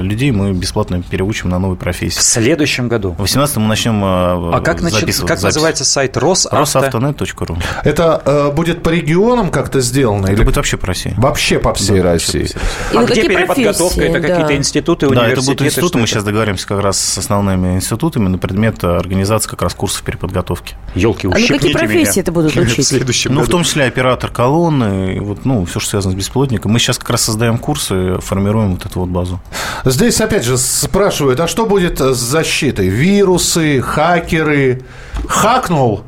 [0.00, 2.20] э, людей мы бесплатно переучим на новые В профессии.
[2.20, 3.10] следующем году.
[3.12, 5.54] В 2018 мы начнем А как, записывать как запись.
[5.54, 6.56] называется сайт Росавто?
[6.58, 7.56] Росавтонет.ру.
[7.84, 8.88] Это э, будет по
[9.32, 10.26] регионам как-то сделано?
[10.26, 11.14] Это или будет вообще по России.
[11.16, 12.42] вообще по всей Да, России?
[12.42, 12.92] вообще по всей России.
[12.92, 13.94] И А где какие переподготовка?
[13.96, 14.10] профессии?
[14.10, 14.56] Это какие-то Да.
[14.56, 15.40] институты, Да, университеты?
[15.40, 15.98] это будут институты.
[15.98, 20.74] Мы сейчас договоримся как раз с основными институтами на предмет организации как раз курсов переподготовки.
[20.94, 22.86] Елки, А на какие профессии это будут В учить?
[22.86, 23.52] следующем Ну, в году.
[23.52, 26.72] том числе оператор колонны, вот, ну, все, что связано с беспилотником.
[26.72, 29.40] Мы сейчас как раз создаем курсы, формируем вот эту вот базу.
[29.84, 32.88] Здесь опять же спрашивают, а что будет с защитой?
[32.88, 34.82] Вирусы, хакеры.
[35.28, 36.02] Хакнул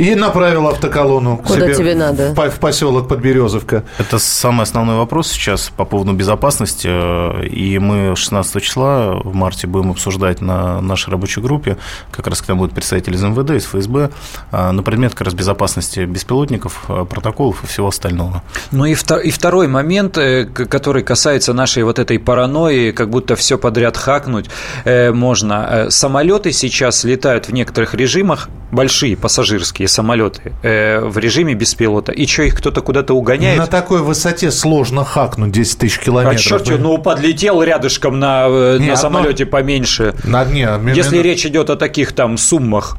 [0.00, 2.32] и направил автоколонну к Куда себе тебе надо?
[2.32, 3.84] В, по- в поселок Подберезовка.
[3.98, 6.88] Это самый основной вопрос сейчас по поводу безопасности.
[7.46, 11.76] И мы 16 числа в марте будем обсуждать на нашей рабочей группе,
[12.10, 14.10] как раз к нам будут представители из МВД, из ФСБ,
[14.52, 18.42] э, на предмет как раз безопасности беспилотников, э, протоколов и всего остального.
[18.70, 23.36] Ну и, вто- и второй момент, э, который касается нашей вот этой паранойи, как будто
[23.36, 24.48] все подряд хакнуть
[24.84, 25.66] э, можно.
[25.70, 32.12] Э, Самолеты сейчас летают в некоторых режимах, большие пассажирские самолеты, э, в режиме без пилота.
[32.12, 33.58] И что, их кто-то куда-то угоняет?
[33.58, 36.40] На такой высоте сложно хакнуть 10 тысяч А километров.
[36.40, 40.14] черт, его, ну подлетел рядышком на, э, Не, на одно- самолете поменьше.
[40.24, 40.68] На дне.
[40.94, 42.96] Если речь идет о таких там суммах,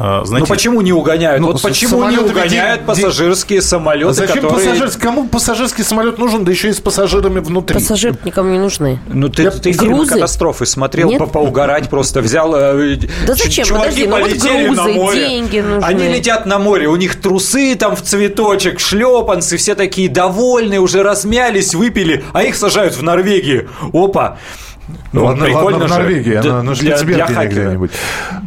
[0.00, 1.40] Э, ну Знаете, почему не угоняют?
[1.42, 4.54] ну, вот почему не угоняют ведь- пассажирские самолеты, Зачем которые...
[4.70, 5.00] пассажирский?
[5.02, 7.74] Кому пассажирский самолет нужен, да еще и с пассажирами внутри?
[7.74, 8.98] Пассажиры никому не нужны.
[9.08, 10.14] Ну, ты, Я- ты Грузы?
[10.14, 11.18] катастрофы смотрел, Нет?
[11.18, 12.54] по поугарать просто взял.
[12.56, 12.96] э,
[13.26, 13.66] Да ч- зачем?
[13.66, 15.20] Чуваки Подожди, ну вот грузы, на море.
[15.28, 15.84] деньги нужны.
[15.86, 21.02] Они летят на море, у них трусы там в цветочек, шлепанцы, все такие довольные, уже
[21.02, 23.68] размялись, выпили, а их сажают в Норвегии.
[23.92, 24.38] Опа!
[25.12, 25.94] Ну, ладно, прикольно ладно, в же.
[25.94, 27.44] Норвегии, Для- она на для- для хакера.
[27.46, 27.90] где-нибудь.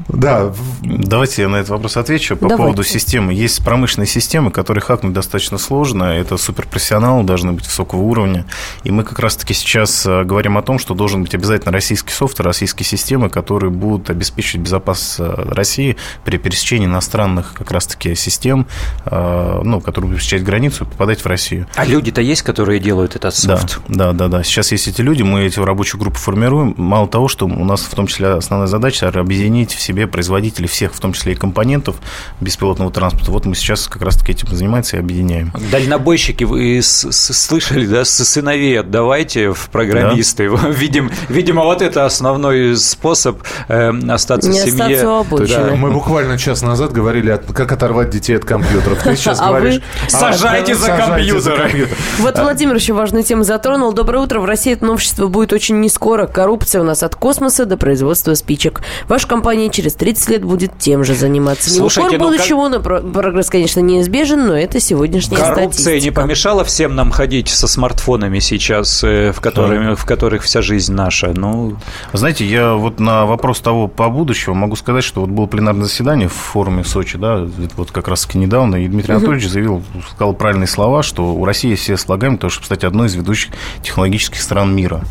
[0.10, 0.52] Да,
[0.82, 2.64] Давайте я на этот вопрос отвечу по Давайте.
[2.64, 3.34] поводу системы.
[3.34, 6.04] Есть промышленные системы, которые хакнуть достаточно сложно.
[6.06, 8.46] Это суперпрофессионалы должны быть высокого уровня.
[8.84, 12.40] И мы как раз-таки сейчас э, говорим о том, что должен быть обязательно российский софт,
[12.40, 18.68] российские системы, которые будут обеспечивать безопасность э, России при пересечении иностранных как раз-таки систем,
[19.06, 21.68] э, ну, которые будут пересечать границу и попадать в Россию.
[21.76, 23.80] А люди-то есть, которые делают этот Да, софт?
[23.88, 24.44] да, да, да.
[24.44, 26.74] Сейчас есть эти люди, мы эти рабочую группу формируем.
[26.78, 30.94] Мало того, что у нас в том числе основная задача объединить в себе производителей всех,
[30.94, 31.96] в том числе и компонентов
[32.42, 33.32] беспилотного транспорта.
[33.32, 35.52] Вот мы сейчас как раз-таки этим занимаемся и объединяем.
[35.72, 40.48] Дальнобойщики, вы слышали, да, с сыновей отдавайте в программисты.
[40.70, 45.02] Видим, видимо, вот это основной способ э, остаться Не в семье.
[45.22, 45.48] остаться.
[45.70, 45.76] Да.
[45.76, 49.02] мы буквально час назад говорили, как оторвать детей от компьютеров.
[49.04, 49.76] Ты сейчас А говоришь...
[49.82, 49.82] вы?
[50.08, 51.58] а, Сажайте за сажайте за компьютеры.
[51.58, 51.98] компьютер.
[52.20, 53.94] Вот Владимир еще важную тему затронул.
[53.94, 54.40] Доброе утро.
[54.40, 56.28] В России это новшество будет очень не скоро.
[56.28, 58.82] Коррупция у нас от космоса до производства спичек.
[59.08, 61.70] Ваша компания через 30 лет будет тем же заниматься.
[61.70, 65.66] Не Слушайте, укор ну как- будущего, но про- прогресс, конечно, неизбежен, но это сегодняшняя Коррупция
[65.96, 66.22] не статистика.
[66.22, 71.34] помешала всем нам ходить со смартфонами сейчас, э, в, которыми, в которых вся жизнь наша.
[71.36, 71.78] Ну,
[72.14, 76.28] Знаете, я вот на вопрос того по будущему могу сказать, что вот было пленарное заседание
[76.28, 79.84] в форуме в Сочи, да, вот как раз-таки недавно, и Дмитрий Анатольевич заявил,
[80.16, 83.52] сказал правильные слова, что у России есть все слагаемые, того, чтобы стать одной из ведущих
[83.84, 85.02] технологических стран мира.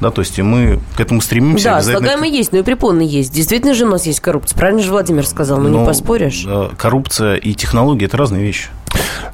[0.00, 1.64] Да, то есть и мы к этому стремимся.
[1.64, 3.32] Да, обязательно слагаемые есть, но и препоны есть.
[3.32, 4.56] Действительно же у нас есть коррупция.
[4.56, 6.46] Правильно же Владимир сказал, ну, не Но, поспоришь.
[6.76, 8.68] Коррупция и технологии– это разные вещи.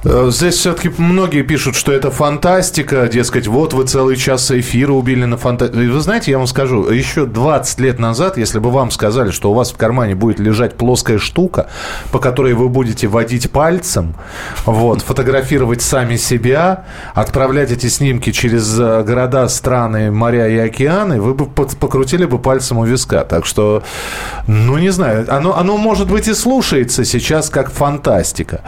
[0.03, 5.25] Э, Здесь все-таки многие пишут, что это фантастика, дескать, вот вы целый час эфира убили
[5.25, 5.79] на фантастику.
[5.79, 9.53] Вы знаете, я вам скажу, еще 20 лет назад, если бы вам сказали, что у
[9.53, 11.67] вас в кармане будет лежать плоская штука,
[12.11, 14.15] по которой вы будете водить пальцем,
[14.65, 21.33] вот, фотографировать сами себя, отправлять эти снимки через э, города, страны, моря и океаны, вы
[21.33, 23.23] бы покрутили бы пальцем у виска.
[23.23, 23.83] Так что,
[24.47, 28.61] ну, не знаю, оно, оно может быть и слушается сейчас как фантастика.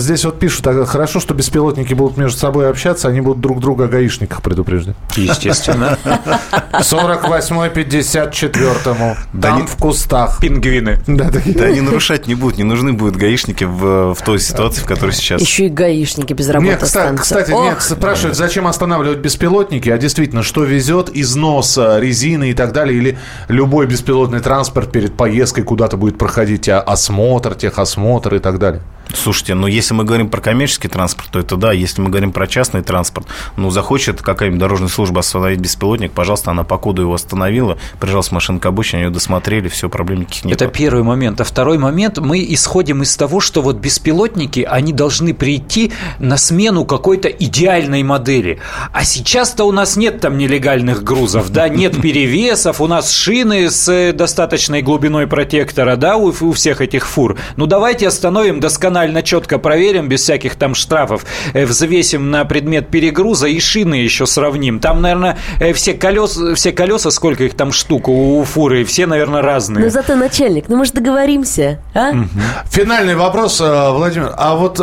[0.00, 3.84] Здесь вот пишут, а хорошо, что беспилотники будут между собой общаться, они будут друг друга
[3.84, 4.96] о гаишниках предупреждать.
[5.16, 5.98] естественно.
[6.72, 9.16] 48-й, 54-му.
[9.40, 10.40] Там в кустах.
[10.40, 10.98] Пингвины.
[11.06, 11.56] Да, такие.
[11.56, 15.12] Да, они нарушать не будут, не нужны будут гаишники в, в той ситуации, в которой
[15.12, 15.40] сейчас.
[15.40, 17.22] Еще и гаишники без работы Нет, кстати, останутся.
[17.22, 22.72] кстати Ох, нет, спрашивают, зачем останавливать беспилотники, а действительно, что везет износ резины и так
[22.72, 28.58] далее, или любой беспилотный транспорт перед поездкой куда-то будет проходить а, осмотр, техосмотр и так
[28.58, 28.82] далее.
[29.14, 31.72] Слушайте, ну если мы говорим про коммерческий транспорт, то это да.
[31.72, 36.64] Если мы говорим про частный транспорт, ну захочет какая-нибудь дорожная служба остановить беспилотник, пожалуйста, она
[36.64, 40.60] по коду его остановила, прижал с машины к обочине, ее досмотрели, все, проблем никаких нет.
[40.60, 41.40] Это первый момент.
[41.40, 46.84] А второй момент, мы исходим из того, что вот беспилотники, они должны прийти на смену
[46.84, 48.60] какой-то идеальной модели.
[48.92, 53.88] А сейчас-то у нас нет там нелегальных грузов, да, нет перевесов, у нас шины с
[53.88, 57.36] э, достаточной глубиной протектора, да, у, у всех этих фур.
[57.56, 61.24] Ну давайте остановим досконально досконально четко проверим, без всяких там штрафов,
[61.54, 64.80] э, взвесим на предмет перегруза и шины еще сравним.
[64.80, 69.42] Там, наверное, э, все колеса, все колеса, сколько их там штук у фуры, все, наверное,
[69.42, 69.84] разные.
[69.84, 72.12] Но зато начальник, ну, может, договоримся, а?
[72.70, 74.32] Финальный вопрос, э, Владимир.
[74.36, 74.80] А вот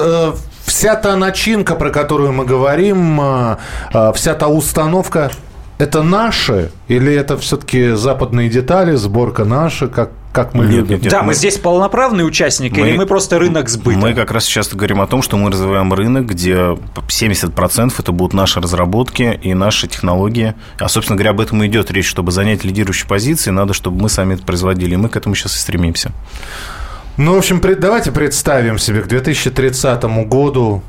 [0.65, 3.21] вся та начинка, про которую мы говорим,
[4.13, 5.31] вся та установка,
[5.79, 10.91] это наши или это все-таки западные детали, сборка наша, как, как мы нет, любим?
[10.91, 13.97] Нет, нет, да, мы, мы здесь полноправные участники мы, или мы просто рынок сбыта?
[13.97, 16.77] Мы как раз сейчас говорим о том, что мы развиваем рынок, где
[17.07, 20.53] 70% это будут наши разработки и наши технологии.
[20.77, 22.07] А, собственно говоря, об этом и идет речь.
[22.07, 24.93] Чтобы занять лидирующие позиции, надо, чтобы мы сами это производили.
[24.93, 26.11] И мы к этому сейчас и стремимся.
[27.17, 30.83] Ну, в общем, давайте представим себе к 2030 году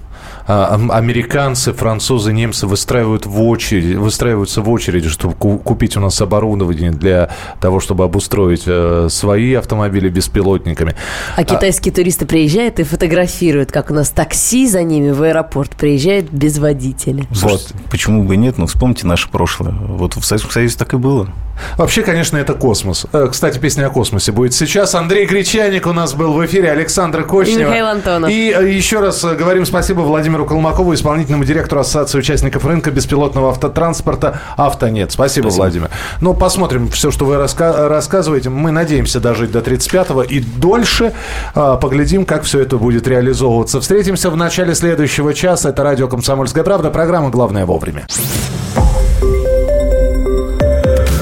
[0.48, 7.30] американцы, французы, немцы выстраивают в очередь, выстраиваются в очереди, чтобы купить у нас оборудование для
[7.60, 10.94] того, чтобы обустроить э, свои автомобили беспилотниками.
[11.36, 11.96] А китайские а...
[11.96, 17.26] туристы приезжают и фотографируют, как у нас такси за ними в аэропорт приезжает без водителя.
[17.30, 17.72] Вот.
[17.90, 18.56] Почему бы нет?
[18.56, 19.72] Ну, вспомните наше прошлое.
[19.72, 21.28] Вот в Советском Союзе так и было.
[21.76, 23.06] Вообще, конечно, это космос.
[23.12, 24.94] Э, кстати, песня о космосе будет сейчас.
[24.94, 27.60] Андрей Гречаник у нас был в эфире, Александр Кочнева.
[27.60, 28.30] И Михаил Антонов.
[28.30, 34.40] И э, еще раз говорим спасибо Владимиру Колмакову, исполнительному директору Ассоциации участников рынка беспилотного автотранспорта
[34.56, 35.12] «Автонет».
[35.12, 35.62] Спасибо, спасибо.
[35.62, 35.90] Владимир.
[36.20, 38.50] Ну, посмотрим все, что вы раска- рассказываете.
[38.50, 41.12] Мы надеемся дожить до 35-го и дольше.
[41.54, 43.80] Поглядим, как все это будет реализовываться.
[43.80, 45.70] Встретимся в начале следующего часа.
[45.70, 46.90] Это радио «Комсомольская правда».
[46.90, 48.06] Программа «Главное вовремя».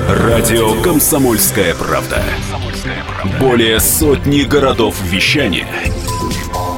[0.08, 2.22] Радио «Комсомольская правда».
[3.40, 5.66] Более сотни городов вещания